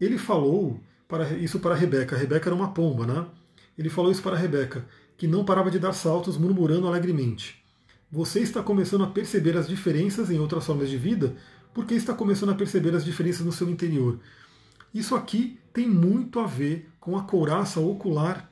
[0.00, 2.16] Ele falou para, isso para Rebeca.
[2.16, 3.26] Rebeca era uma pomba, né?
[3.78, 4.84] Ele falou isso para Rebeca,
[5.22, 7.64] que não parava de dar saltos, murmurando alegremente.
[8.10, 11.36] Você está começando a perceber as diferenças em outras formas de vida
[11.72, 14.18] porque está começando a perceber as diferenças no seu interior.
[14.92, 18.50] Isso aqui tem muito a ver com a couraça ocular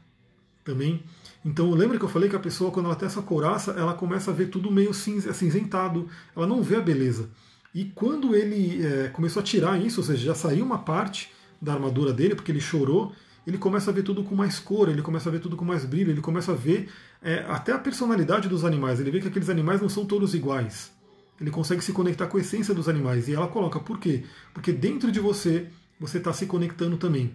[0.63, 1.03] também.
[1.45, 4.31] Então lembra que eu falei que a pessoa, quando ela tem essa couraça, ela começa
[4.31, 7.31] a ver tudo meio cinzentado, ela não vê a beleza.
[7.75, 11.73] E quando ele é, começou a tirar isso, ou seja, já saiu uma parte da
[11.73, 13.13] armadura dele, porque ele chorou,
[13.47, 15.85] ele começa a ver tudo com mais cor, ele começa a ver tudo com mais
[15.85, 16.91] brilho, ele começa a ver
[17.23, 19.01] é, até a personalidade dos animais.
[19.01, 20.93] Ele vê que aqueles animais não são todos iguais.
[21.41, 23.29] Ele consegue se conectar com a essência dos animais.
[23.29, 24.25] E ela coloca, por quê?
[24.53, 25.69] Porque dentro de você,
[25.99, 27.35] você está se conectando também.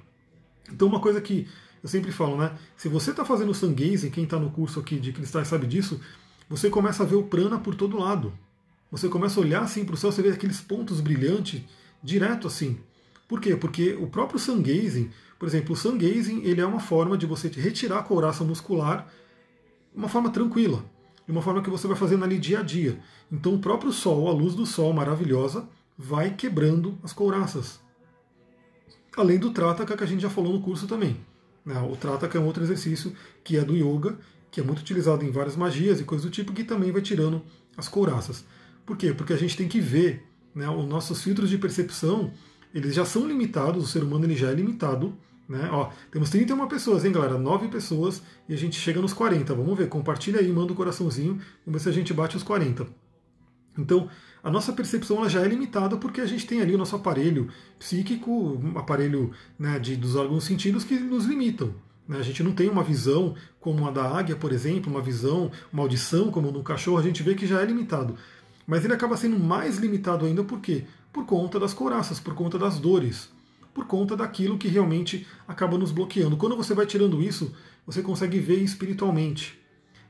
[0.71, 1.47] Então, uma coisa que
[1.81, 2.51] eu sempre falo, né?
[2.77, 5.99] Se você está fazendo sun gazing, quem está no curso aqui de cristais sabe disso,
[6.49, 8.33] você começa a ver o prana por todo lado.
[8.91, 11.61] Você começa a olhar assim para o céu, você vê aqueles pontos brilhantes
[12.03, 12.77] direto assim.
[13.27, 13.55] Por quê?
[13.55, 15.09] Porque o próprio sun gazing,
[15.39, 19.07] por exemplo, o sun gazing, ele é uma forma de você retirar a couraça muscular
[19.91, 20.83] de uma forma tranquila,
[21.25, 22.99] de uma forma que você vai fazendo ali dia a dia.
[23.31, 25.67] Então o próprio sol, a luz do sol maravilhosa,
[25.97, 27.79] vai quebrando as couraças.
[29.17, 31.17] Além do Trataka que a gente já falou no curso também.
[31.65, 31.79] Né?
[31.81, 34.19] O Trataka é um outro exercício que é do yoga,
[34.51, 37.41] que é muito utilizado em várias magias e coisas do tipo, que também vai tirando
[37.75, 38.45] as couraças.
[38.85, 39.13] Por quê?
[39.13, 40.23] Porque a gente tem que ver,
[40.53, 42.31] né, os nossos filtros de percepção,
[42.75, 45.15] eles já são limitados, o ser humano ele já é limitado.
[45.47, 45.69] Né?
[45.71, 47.37] Ó, temos 31 pessoas, hein, galera?
[47.37, 49.55] 9 pessoas e a gente chega nos 40.
[49.55, 52.85] Vamos ver, compartilha aí, manda um coraçãozinho, vamos ver se a gente bate os 40.
[53.77, 54.09] Então,
[54.43, 57.49] a nossa percepção ela já é limitada porque a gente tem ali o nosso aparelho
[57.79, 61.73] psíquico, um aparelho né, de, dos órgãos sentidos que nos limitam.
[62.07, 62.17] Né?
[62.19, 65.83] A gente não tem uma visão como a da águia, por exemplo, uma visão, uma
[65.83, 68.17] audição como no cachorro, a gente vê que já é limitado.
[68.67, 70.85] Mas ele acaba sendo mais limitado ainda por quê?
[71.15, 73.29] Por conta das coraças, por conta das dores,
[73.73, 76.35] por conta daquilo que realmente acaba nos bloqueando.
[76.35, 77.55] Quando você vai tirando isso,
[77.87, 79.57] você consegue ver espiritualmente.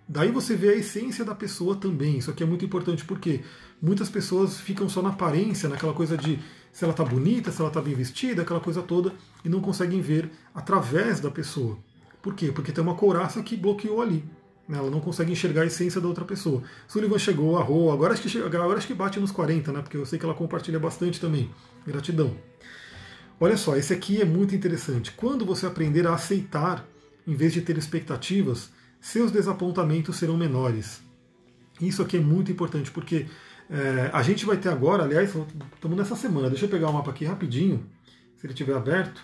[0.08, 2.18] Daí você vê a essência da pessoa também.
[2.18, 3.42] Isso aqui é muito importante porque
[3.80, 6.40] muitas pessoas ficam só na aparência, naquela coisa de
[6.74, 10.02] se ela está bonita, se ela está bem vestida, aquela coisa toda, e não conseguem
[10.02, 11.78] ver através da pessoa.
[12.20, 12.52] Por quê?
[12.52, 14.26] Porque tem uma couraça que bloqueou ali.
[14.68, 14.78] Né?
[14.78, 16.64] Ela não consegue enxergar a essência da outra pessoa.
[16.88, 19.82] Sullivan chegou, arrou, agora acho, que chega, agora acho que bate nos 40, né?
[19.82, 21.50] porque eu sei que ela compartilha bastante também.
[21.86, 22.36] Gratidão.
[23.40, 25.12] Olha só, esse aqui é muito interessante.
[25.12, 26.88] Quando você aprender a aceitar,
[27.28, 28.70] em vez de ter expectativas,
[29.02, 31.02] seus desapontamentos serão menores.
[31.82, 33.26] Isso aqui é muito importante, porque
[33.70, 35.34] é, a gente vai ter agora, aliás,
[35.74, 37.86] estamos nessa semana, deixa eu pegar o mapa aqui rapidinho,
[38.38, 39.22] se ele estiver aberto.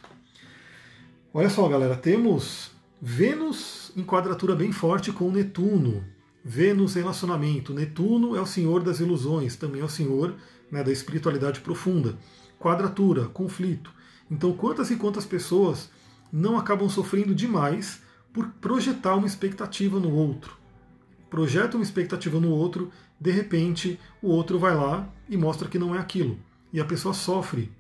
[1.33, 2.70] Olha só, galera, temos
[3.04, 6.04] Vênus em quadratura bem forte com Netuno.
[6.45, 7.74] Vênus relacionamento.
[7.74, 10.36] Netuno é o senhor das ilusões, também é o senhor
[10.70, 12.16] né, da espiritualidade profunda.
[12.60, 13.91] Quadratura, conflito.
[14.30, 15.89] Então, quantas e quantas pessoas
[16.32, 20.56] não acabam sofrendo demais por projetar uma expectativa no outro.
[21.28, 25.95] Projeta uma expectativa no outro, de repente o outro vai lá e mostra que não
[25.95, 26.38] é aquilo.
[26.72, 27.72] E a pessoa sofre.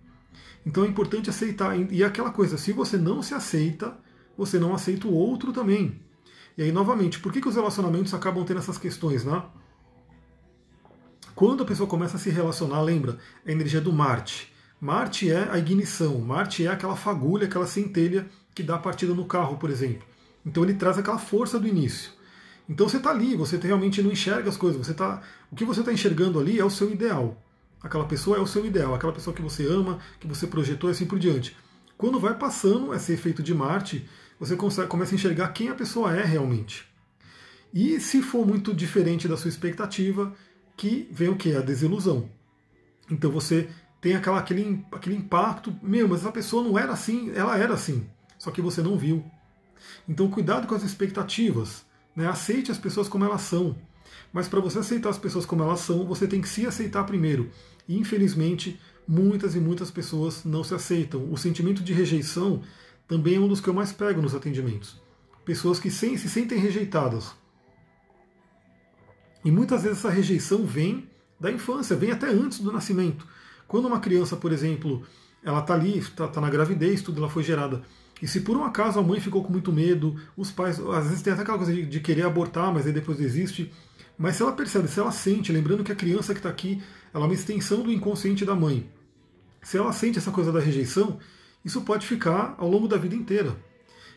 [0.65, 1.77] Então é importante aceitar.
[1.91, 3.95] E aquela coisa, se você não se aceita,
[4.41, 6.01] você não aceita o outro também.
[6.57, 9.43] E aí, novamente, por que, que os relacionamentos acabam tendo essas questões, né?
[11.35, 14.51] Quando a pessoa começa a se relacionar, lembra, a energia do Marte.
[14.79, 19.25] Marte é a ignição, Marte é aquela fagulha, aquela centelha que dá a partida no
[19.25, 20.07] carro, por exemplo.
[20.43, 22.11] Então ele traz aquela força do início.
[22.67, 24.83] Então você está ali, você realmente não enxerga as coisas.
[24.83, 25.21] Você tá,
[25.51, 27.37] o que você está enxergando ali é o seu ideal.
[27.83, 30.93] Aquela pessoa é o seu ideal, aquela pessoa que você ama, que você projetou e
[30.93, 31.55] assim por diante.
[31.95, 34.09] Quando vai passando esse efeito de Marte,
[34.41, 36.83] você consegue, começa a enxergar quem a pessoa é realmente.
[37.71, 40.33] E se for muito diferente da sua expectativa,
[40.75, 41.55] que vem o que?
[41.55, 42.27] A desilusão.
[43.09, 43.69] Então você
[44.01, 48.09] tem aquela, aquele, aquele impacto, meu, mas essa pessoa não era assim, ela era assim,
[48.35, 49.23] só que você não viu.
[50.09, 51.85] Então, cuidado com as expectativas.
[52.15, 52.27] Né?
[52.27, 53.75] Aceite as pessoas como elas são.
[54.33, 57.51] Mas para você aceitar as pessoas como elas são, você tem que se aceitar primeiro.
[57.87, 61.31] E, infelizmente, muitas e muitas pessoas não se aceitam.
[61.31, 62.63] O sentimento de rejeição
[63.11, 65.01] também é um dos que eu mais pego nos atendimentos.
[65.43, 67.33] Pessoas que se sentem rejeitadas.
[69.43, 73.27] E muitas vezes essa rejeição vem da infância, vem até antes do nascimento.
[73.67, 75.03] Quando uma criança, por exemplo,
[75.43, 77.83] ela está ali, está tá na gravidez, tudo, ela foi gerada
[78.21, 81.21] e se por um acaso a mãe ficou com muito medo, os pais, às vezes
[81.21, 83.73] tem até aquela coisa de, de querer abortar, mas aí depois desiste.
[84.17, 86.81] Mas se ela percebe, se ela sente, lembrando que a criança que está aqui,
[87.13, 88.89] ela é uma extensão do inconsciente da mãe.
[89.61, 91.19] Se ela sente essa coisa da rejeição,
[91.63, 93.55] isso pode ficar ao longo da vida inteira.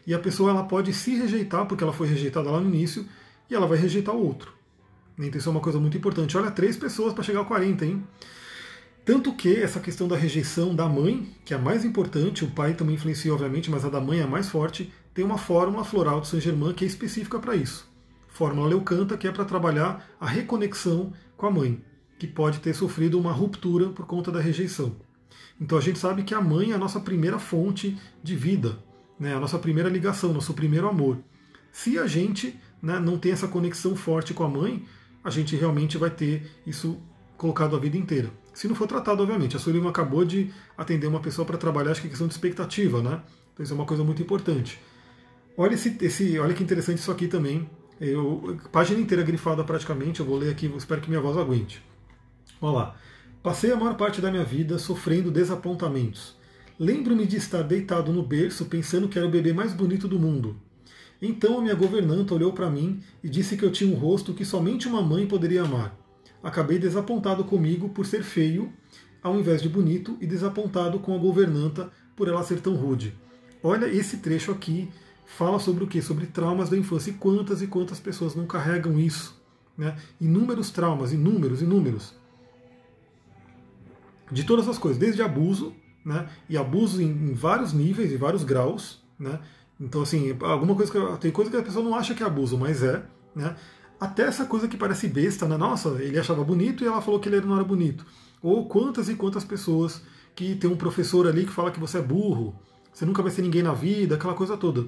[0.07, 3.07] E a pessoa ela pode se rejeitar, porque ela foi rejeitada lá no início,
[3.49, 4.53] e ela vai rejeitar o outro.
[5.19, 6.37] Então isso é uma coisa muito importante.
[6.37, 8.05] Olha, três pessoas para chegar ao 40, hein?
[9.05, 12.75] Tanto que essa questão da rejeição da mãe, que é a mais importante, o pai
[12.75, 16.23] também influencia, obviamente, mas a da mãe é a mais forte, tem uma fórmula floral
[16.23, 17.87] de Saint-Germain que é específica para isso.
[18.29, 21.85] Fórmula Leucanta, que é para trabalhar a reconexão com a mãe,
[22.19, 24.97] que pode ter sofrido uma ruptura por conta da rejeição.
[25.61, 28.79] Então a gente sabe que a mãe é a nossa primeira fonte de vida,
[29.19, 31.19] né, a nossa primeira ligação, nosso primeiro amor.
[31.73, 34.85] Se a gente né, não tem essa conexão forte com a mãe,
[35.23, 37.01] a gente realmente vai ter isso
[37.37, 38.31] colocado a vida inteira.
[38.53, 39.57] Se não for tratado, obviamente.
[39.57, 43.03] A Sullivan acabou de atender uma pessoa para trabalhar, acho que é questão de expectativa,
[43.03, 43.21] né?
[43.53, 44.79] Então isso é uma coisa muito importante.
[45.57, 47.69] Olha, esse, esse, olha que interessante isso aqui também.
[48.01, 51.83] Eu, página inteira grifada praticamente, eu vou ler aqui, espero que minha voz aguente.
[52.61, 52.97] Olha lá.
[53.45, 56.35] Passei a maior parte da minha vida sofrendo desapontamentos.
[56.79, 60.57] Lembro-me de estar deitado no berço pensando que era o bebê mais bonito do mundo.
[61.21, 64.47] Então a minha governanta olhou para mim e disse que eu tinha um rosto que
[64.47, 65.95] somente uma mãe poderia amar.
[66.43, 68.73] Acabei desapontado comigo por ser feio,
[69.23, 73.15] ao invés de bonito, e desapontado com a governanta por ela ser tão rude.
[73.63, 74.89] Olha esse trecho aqui,
[75.27, 76.01] fala sobre o que?
[76.01, 77.11] Sobre traumas da infância.
[77.11, 79.39] E quantas e quantas pessoas não carregam isso?
[79.77, 79.95] Né?
[80.19, 82.24] Inúmeros traumas, inúmeros, inúmeros
[84.31, 88.45] de todas as coisas, desde abuso, né, e abuso em, em vários níveis e vários
[88.45, 89.41] graus, né,
[89.81, 92.57] então assim, alguma coisa que tem coisa que a pessoa não acha que é abuso,
[92.59, 93.05] mas é,
[93.35, 93.57] né,
[94.01, 97.29] até essa coisa que parece besta, né, nossa, ele achava bonito e ela falou que
[97.29, 98.05] ele não era bonito,
[98.43, 100.03] ou quantas e quantas pessoas
[100.35, 102.55] que tem um professor ali que fala que você é burro,
[102.93, 104.87] você nunca vai ser ninguém na vida, aquela coisa toda.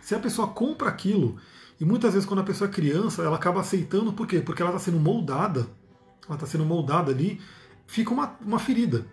[0.00, 1.36] Se a pessoa compra aquilo,
[1.80, 4.40] e muitas vezes quando a pessoa é criança, ela acaba aceitando, por quê?
[4.40, 5.66] Porque ela está sendo moldada,
[6.26, 7.40] ela está sendo moldada ali
[7.90, 9.04] fica uma, uma ferida.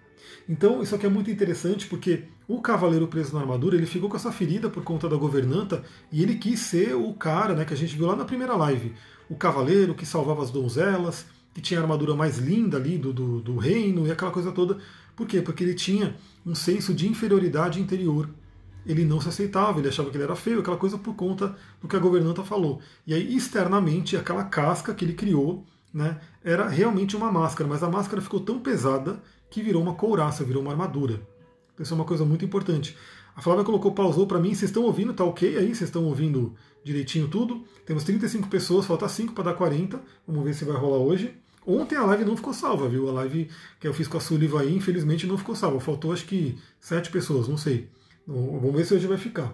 [0.47, 4.15] Então, isso aqui é muito interessante porque o cavaleiro preso na armadura ele ficou com
[4.15, 7.77] essa ferida por conta da governanta e ele quis ser o cara né, que a
[7.77, 8.93] gente viu lá na primeira live.
[9.27, 11.25] O cavaleiro que salvava as donzelas,
[11.55, 14.77] que tinha a armadura mais linda ali do, do, do reino e aquela coisa toda.
[15.15, 15.41] Por quê?
[15.41, 16.15] Porque ele tinha
[16.45, 18.29] um senso de inferioridade interior.
[18.85, 21.87] Ele não se aceitava, ele achava que ele era feio, aquela coisa por conta do
[21.87, 22.79] que a governanta falou.
[23.07, 27.89] E aí, externamente, aquela casca que ele criou né, era realmente uma máscara, mas a
[27.89, 31.21] máscara ficou tão pesada que virou uma couraça, virou uma armadura.
[31.77, 32.97] Isso é uma coisa muito importante.
[33.35, 35.67] A Flávia colocou, pausou para mim, vocês estão ouvindo, tá ok aí?
[35.67, 37.65] Vocês estão ouvindo direitinho tudo?
[37.85, 40.01] Temos 35 pessoas, falta 5 para dar 40.
[40.25, 41.35] Vamos ver se vai rolar hoje.
[41.65, 43.09] Ontem a live não ficou salva, viu?
[43.09, 45.81] A live que eu fiz com a Sullivan aí, infelizmente não ficou salva.
[45.81, 47.89] Faltou acho que 7 pessoas, não sei.
[48.25, 49.53] Vamos ver se hoje vai ficar.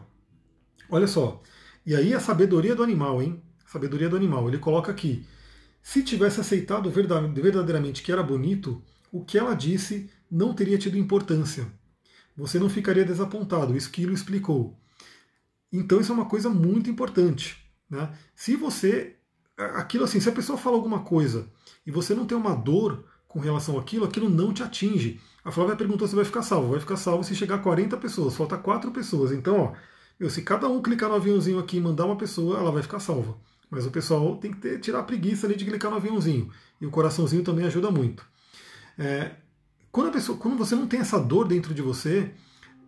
[0.90, 1.42] Olha só.
[1.86, 3.42] E aí a sabedoria do animal, hein?
[3.66, 4.48] Sabedoria do animal.
[4.48, 5.26] Ele coloca aqui.
[5.84, 8.82] Se tivesse aceitado verdadeiramente que era bonito,
[9.12, 11.68] o que ela disse não teria tido importância.
[12.36, 14.80] Você não ficaria desapontado, o esquilo explicou.
[15.72, 17.58] Então isso é uma coisa muito importante.
[17.90, 18.12] Né?
[18.34, 19.18] Se você.
[19.56, 21.48] Aquilo assim, se a pessoa fala alguma coisa
[21.86, 25.20] e você não tem uma dor com relação àquilo, aquilo não te atinge.
[25.44, 26.72] A Flávia perguntou se vai ficar salvo.
[26.72, 28.36] Vai ficar salvo se chegar a 40 pessoas.
[28.36, 29.32] Falta 4 pessoas.
[29.32, 29.76] Então,
[30.20, 33.00] ó, se cada um clicar no aviãozinho aqui e mandar uma pessoa, ela vai ficar
[33.00, 33.38] salva.
[33.74, 36.50] Mas o pessoal tem que ter, tirar a preguiça ali de clicar no aviãozinho.
[36.80, 38.26] E o coraçãozinho também ajuda muito.
[38.98, 39.32] É,
[39.92, 42.32] quando, a pessoa, quando você não tem essa dor dentro de você,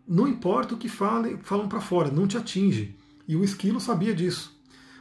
[0.07, 2.95] não importa o que fale, falam para fora, não te atinge.
[3.27, 4.55] E o esquilo sabia disso.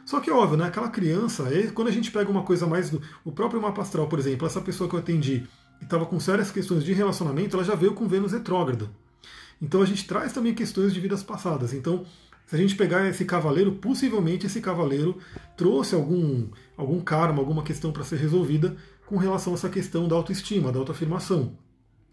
[0.05, 3.01] Só que, óbvio, né, aquela criança, quando a gente pega uma coisa mais do.
[3.23, 6.51] O próprio mapa astral, por exemplo, essa pessoa que eu atendi que estava com sérias
[6.51, 8.89] questões de relacionamento, ela já veio com Vênus retrógrada.
[9.61, 11.73] Então a gente traz também questões de vidas passadas.
[11.73, 12.05] Então
[12.45, 15.17] se a gente pegar esse cavaleiro, possivelmente esse cavaleiro
[15.57, 18.75] trouxe algum, algum karma, alguma questão para ser resolvida
[19.05, 21.57] com relação a essa questão da autoestima, da autoafirmação.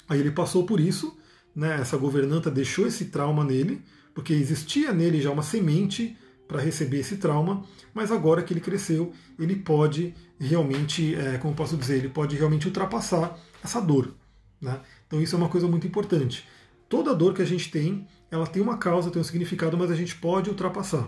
[0.09, 1.16] Aí ele passou por isso,
[1.55, 3.83] né, essa governanta deixou esse trauma nele,
[4.14, 6.16] porque existia nele já uma semente
[6.49, 7.64] para receber esse trauma,
[7.95, 12.66] mas agora que ele cresceu, ele pode realmente, é, como posso dizer, ele pode realmente
[12.66, 14.14] ultrapassar essa dor.
[14.61, 14.80] Né?
[15.07, 16.47] Então isso é uma coisa muito importante.
[16.89, 19.95] Toda dor que a gente tem, ela tem uma causa, tem um significado, mas a
[19.95, 21.07] gente pode ultrapassar.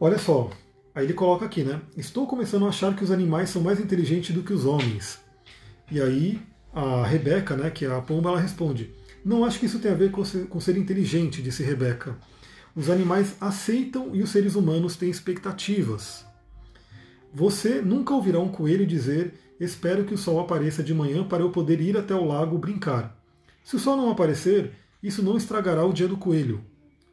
[0.00, 0.50] Olha só,
[0.94, 1.82] aí ele coloca aqui, né?
[1.94, 5.20] Estou começando a achar que os animais são mais inteligentes do que os homens.
[5.90, 6.40] E aí
[6.72, 8.90] a Rebeca, né, que é a pomba, ela responde:
[9.22, 12.16] Não acho que isso tenha a ver com ser, com ser inteligente, disse Rebeca.
[12.74, 16.24] Os animais aceitam e os seres humanos têm expectativas.
[17.34, 21.50] Você nunca ouvirá um coelho dizer: Espero que o sol apareça de manhã para eu
[21.50, 23.14] poder ir até o lago brincar.
[23.62, 24.72] Se o sol não aparecer,
[25.02, 26.64] isso não estragará o dia do coelho.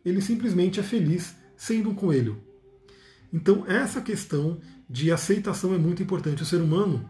[0.05, 2.41] Ele simplesmente é feliz sendo um coelho.
[3.33, 4.59] Então, essa questão
[4.89, 6.41] de aceitação é muito importante.
[6.41, 7.09] O ser humano,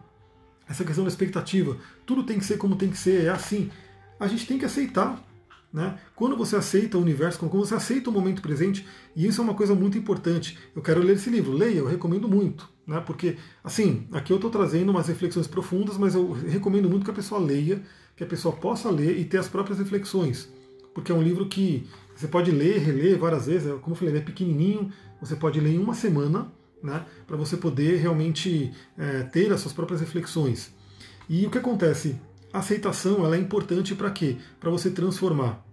[0.68, 3.70] essa questão da expectativa, tudo tem que ser como tem que ser, é assim.
[4.18, 5.24] A gente tem que aceitar.
[5.72, 5.98] Né?
[6.16, 9.54] Quando você aceita o universo, quando você aceita o momento presente, e isso é uma
[9.54, 10.58] coisa muito importante.
[10.74, 12.68] Eu quero ler esse livro, leia, eu recomendo muito.
[12.86, 13.00] Né?
[13.00, 17.14] Porque, assim, aqui eu estou trazendo umas reflexões profundas, mas eu recomendo muito que a
[17.14, 17.82] pessoa leia,
[18.16, 20.48] que a pessoa possa ler e ter as próprias reflexões.
[21.00, 24.12] Porque é um livro que você pode ler, reler várias vezes, é, como eu falei,
[24.12, 27.06] ele é pequenininho, você pode ler em uma semana, né?
[27.26, 30.74] para você poder realmente é, ter as suas próprias reflexões.
[31.26, 32.20] E o que acontece?
[32.52, 34.36] A aceitação ela é importante para quê?
[34.58, 35.64] Para você transformar.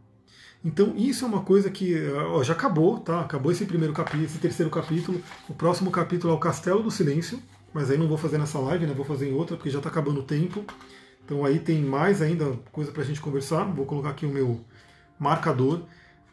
[0.63, 1.93] Então isso é uma coisa que
[2.31, 3.19] ó, já acabou, tá?
[3.19, 5.21] Acabou esse primeiro capítulo, esse terceiro capítulo.
[5.49, 7.41] O próximo capítulo é o Castelo do Silêncio,
[7.73, 8.93] mas aí não vou fazer nessa live, né?
[8.93, 10.63] Vou fazer em outra porque já está acabando o tempo.
[11.25, 13.65] Então aí tem mais ainda coisa para a gente conversar.
[13.65, 14.61] Vou colocar aqui o meu
[15.19, 15.83] marcador.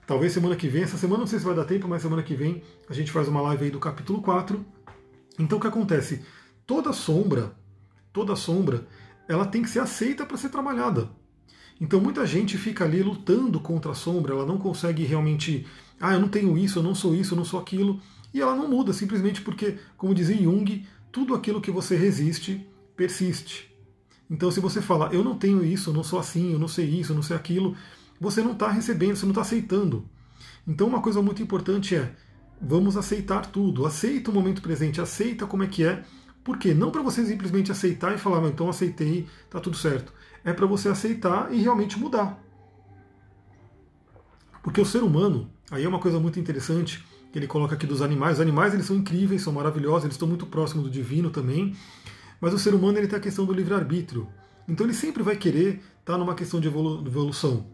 [0.07, 2.35] Talvez semana que vem, essa semana não sei se vai dar tempo, mas semana que
[2.35, 4.65] vem a gente faz uma live aí do capítulo 4.
[5.39, 6.23] Então o que acontece?
[6.67, 7.55] Toda sombra,
[8.13, 8.87] toda sombra,
[9.29, 11.11] ela tem que ser aceita para ser trabalhada.
[11.81, 15.67] Então muita gente fica ali lutando contra a sombra, ela não consegue realmente,
[16.01, 18.01] ah, eu não tenho isso, eu não sou isso, eu não sou aquilo,
[18.33, 22.67] e ela não muda simplesmente porque, como dizia Jung, tudo aquilo que você resiste
[22.97, 23.75] persiste.
[24.31, 26.87] Então se você fala, eu não tenho isso, eu não sou assim, eu não sei
[26.87, 27.77] isso, eu não sei aquilo,
[28.21, 30.09] você não está recebendo, você não está aceitando.
[30.67, 32.15] Então uma coisa muito importante é,
[32.61, 36.05] vamos aceitar tudo, aceita o momento presente, aceita como é que é,
[36.45, 36.75] por quê?
[36.75, 40.13] Não para você simplesmente aceitar e falar, então aceitei, tá tudo certo.
[40.45, 42.39] É para você aceitar e realmente mudar.
[44.63, 47.03] Porque o ser humano, aí é uma coisa muito interessante
[47.33, 48.35] que ele coloca aqui dos animais.
[48.35, 51.75] Os animais eles são incríveis, são maravilhosos, eles estão muito próximos do divino também.
[52.41, 54.29] Mas o ser humano ele tem a questão do livre-arbítrio.
[54.69, 57.67] Então ele sempre vai querer estar tá numa questão de evolução.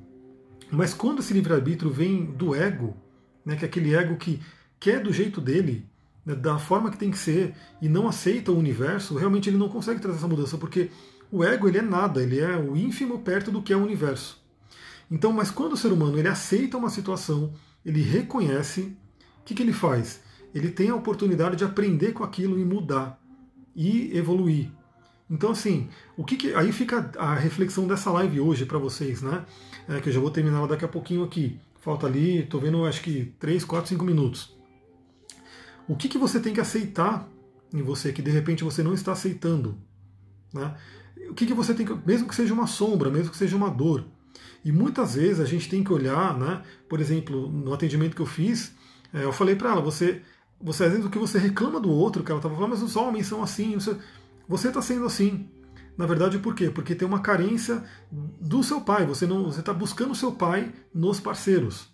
[0.70, 2.96] Mas quando esse livre-arbítrio vem do ego,
[3.44, 4.40] né, que é aquele ego que
[4.78, 5.86] quer do jeito dele,
[6.24, 9.68] né, da forma que tem que ser e não aceita o universo, realmente ele não
[9.68, 10.90] consegue trazer essa mudança, porque
[11.30, 14.40] o ego ele é nada, ele é o ínfimo perto do que é o universo.
[15.10, 17.52] Então, mas quando o ser humano ele aceita uma situação,
[17.84, 18.96] ele reconhece,
[19.40, 20.20] o que, que ele faz?
[20.54, 23.20] Ele tem a oportunidade de aprender com aquilo e mudar
[23.74, 24.70] e evoluir.
[25.30, 29.44] Então, assim, o que, que aí fica a reflexão dessa live hoje para vocês, né?
[29.88, 31.58] É, que eu já vou terminar daqui a pouquinho aqui.
[31.80, 34.56] Falta ali, estou vendo acho que 3, 4, 5 minutos.
[35.86, 37.28] O que, que você tem que aceitar
[37.72, 39.78] em você que de repente você não está aceitando?
[40.52, 40.74] Né?
[41.28, 41.96] O que, que você tem que.
[42.04, 44.04] Mesmo que seja uma sombra, mesmo que seja uma dor.
[44.64, 46.62] E muitas vezes a gente tem que olhar, né?
[46.88, 48.74] por exemplo, no atendimento que eu fiz,
[49.14, 50.22] é, eu falei para ela: você,
[50.60, 52.96] você, às vezes, o que você reclama do outro, que ela estava falando, mas os
[52.96, 53.78] homens são assim,
[54.50, 55.48] você está sendo assim.
[55.96, 56.70] Na verdade, por quê?
[56.70, 59.06] Porque tem uma carência do seu pai.
[59.06, 61.88] Você não, você está buscando o seu pai nos parceiros.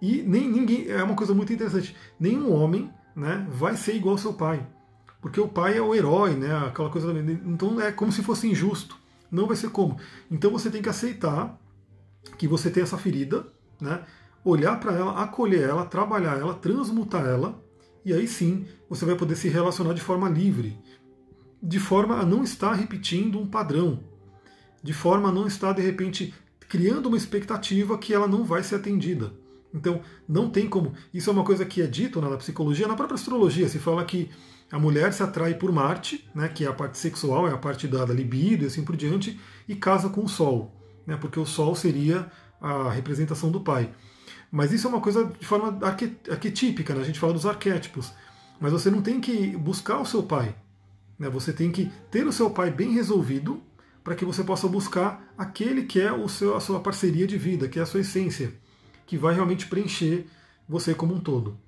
[0.00, 1.96] E nem ninguém é uma coisa muito interessante.
[2.20, 4.64] Nenhum homem né, vai ser igual ao seu pai.
[5.20, 7.10] Porque o pai é o herói, né, aquela coisa.
[7.44, 8.96] Então é como se fosse injusto.
[9.28, 9.98] Não vai ser como.
[10.30, 11.58] Então você tem que aceitar
[12.38, 13.44] que você tem essa ferida,
[13.80, 14.04] né,
[14.44, 17.60] olhar para ela, acolher ela, trabalhar ela, transmutar ela,
[18.04, 20.78] e aí sim você vai poder se relacionar de forma livre,
[21.62, 24.00] de forma a não estar repetindo um padrão,
[24.82, 26.34] de forma a não estar de repente
[26.68, 29.32] criando uma expectativa que ela não vai ser atendida.
[29.72, 30.94] Então, não tem como.
[31.12, 33.68] Isso é uma coisa que é dito né, na psicologia, na própria astrologia.
[33.68, 34.30] Se fala que
[34.70, 37.86] a mulher se atrai por Marte, né, que é a parte sexual, é a parte
[37.86, 40.74] da, da libido e assim por diante, e casa com o Sol,
[41.06, 42.30] né, porque o Sol seria
[42.60, 43.92] a representação do pai.
[44.50, 47.02] Mas isso é uma coisa de forma arquetípica, né?
[47.02, 48.12] a gente fala dos arquétipos.
[48.58, 50.54] Mas você não tem que buscar o seu pai.
[51.18, 51.28] Né?
[51.28, 53.62] Você tem que ter o seu pai bem resolvido
[54.04, 57.68] para que você possa buscar aquele que é o seu, a sua parceria de vida,
[57.68, 58.52] que é a sua essência
[59.06, 60.26] que vai realmente preencher
[60.68, 61.58] você como um todo.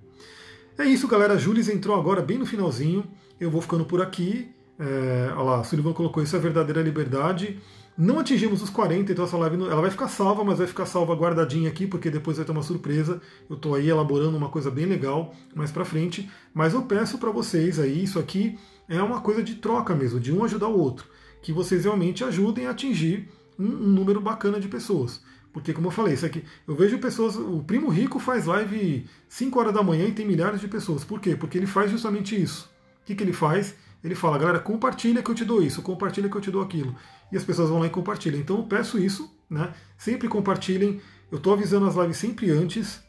[0.79, 1.35] É isso, galera.
[1.35, 3.05] A Jules entrou agora bem no finalzinho.
[3.41, 4.51] Eu vou ficando por aqui.
[4.79, 7.59] É, olha lá, Sullivan colocou isso é verdadeira liberdade.
[7.97, 11.15] Não atingimos os 40, então essa live ela vai ficar salva, mas vai ficar salva
[11.15, 13.21] guardadinha aqui, porque depois vai ter uma surpresa.
[13.49, 16.31] Eu estou aí elaborando uma coisa bem legal mais para frente.
[16.55, 18.59] Mas eu peço para vocês aí, isso aqui
[18.91, 21.07] é uma coisa de troca mesmo, de um ajudar o outro.
[21.41, 23.29] Que vocês realmente ajudem a atingir
[23.59, 25.23] um, um número bacana de pessoas.
[25.53, 27.37] Porque, como eu falei, isso aqui, eu vejo pessoas.
[27.37, 31.05] O Primo Rico faz live 5 horas da manhã e tem milhares de pessoas.
[31.05, 31.35] Por quê?
[31.37, 32.71] Porque ele faz justamente isso.
[33.03, 33.75] O que, que ele faz?
[34.03, 36.95] Ele fala, galera, compartilha que eu te dou isso, compartilha que eu te dou aquilo.
[37.31, 38.41] E as pessoas vão lá e compartilham.
[38.41, 39.73] Então eu peço isso, né?
[39.97, 41.01] Sempre compartilhem.
[41.31, 43.01] Eu estou avisando as lives sempre antes.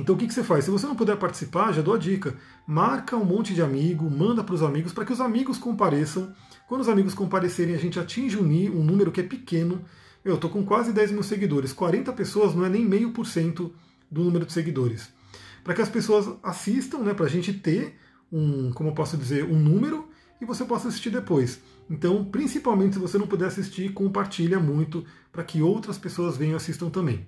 [0.00, 0.64] Então o que, que você faz?
[0.64, 2.34] Se você não puder participar, já dou a dica.
[2.66, 6.32] Marca um monte de amigo, manda para os amigos, para que os amigos compareçam.
[6.68, 9.84] Quando os amigos comparecerem, a gente atinge um número que é pequeno
[10.24, 11.72] eu estou com quase 10 mil seguidores.
[11.72, 13.72] 40 pessoas não é nem meio por cento
[14.10, 15.08] do número de seguidores.
[15.64, 17.96] Para que as pessoas assistam, né, para a gente ter
[18.30, 20.08] um, como eu posso dizer, um número
[20.40, 21.60] e você possa assistir depois.
[21.88, 26.56] Então, principalmente se você não puder assistir, compartilha muito para que outras pessoas venham e
[26.56, 27.26] assistam também.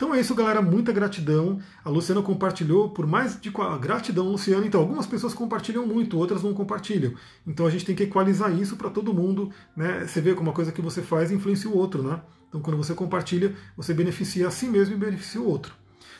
[0.00, 0.62] Então é isso, galera.
[0.62, 1.60] Muita gratidão.
[1.84, 4.64] A Luciana compartilhou por mais de gratidão, Luciana.
[4.64, 7.12] Então, algumas pessoas compartilham muito, outras não compartilham.
[7.46, 9.50] Então a gente tem que equalizar isso para todo mundo.
[9.76, 10.06] Né?
[10.06, 12.18] Você vê como uma coisa que você faz influencia o outro, né?
[12.48, 15.74] Então, quando você compartilha, você beneficia a si mesmo e beneficia o outro.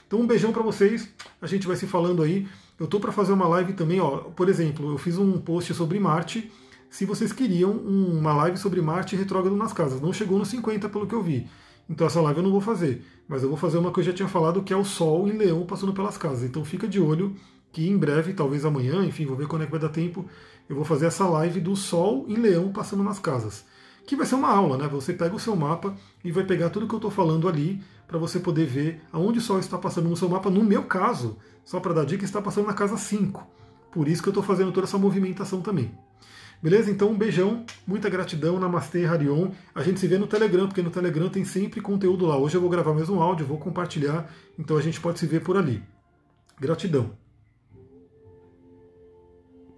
[0.07, 1.09] Então, um beijão para vocês.
[1.41, 2.47] A gente vai se falando aí.
[2.79, 4.19] Eu tô para fazer uma live também, ó.
[4.19, 6.53] Por exemplo, eu fiz um post sobre Marte.
[6.91, 11.07] Se vocês queriam uma live sobre Marte retrógrado nas casas, não chegou nos 50 pelo
[11.07, 11.49] que eu vi.
[11.91, 14.13] Então essa live eu não vou fazer, mas eu vou fazer uma que eu já
[14.13, 16.45] tinha falado, que é o Sol em Leão passando pelas casas.
[16.45, 17.35] Então fica de olho
[17.73, 20.25] que em breve, talvez amanhã, enfim, vou ver quando é que vai dar tempo,
[20.69, 23.65] eu vou fazer essa live do Sol em Leão passando nas casas.
[24.07, 24.87] Que vai ser uma aula, né?
[24.87, 25.93] Você pega o seu mapa
[26.25, 29.43] e vai pegar tudo que eu estou falando ali para você poder ver aonde o
[29.43, 30.49] Sol está passando no seu mapa.
[30.49, 33.45] No meu caso, só para dar dica, está passando na casa 5.
[33.91, 35.93] Por isso que eu estou fazendo toda essa movimentação também.
[36.63, 36.91] Beleza?
[36.91, 39.51] Então um beijão, muita gratidão, Namastê, Harion.
[39.75, 42.37] A gente se vê no Telegram, porque no Telegram tem sempre conteúdo lá.
[42.37, 45.43] Hoje eu vou gravar mais um áudio, vou compartilhar, então a gente pode se ver
[45.43, 45.83] por ali.
[46.61, 47.17] Gratidão.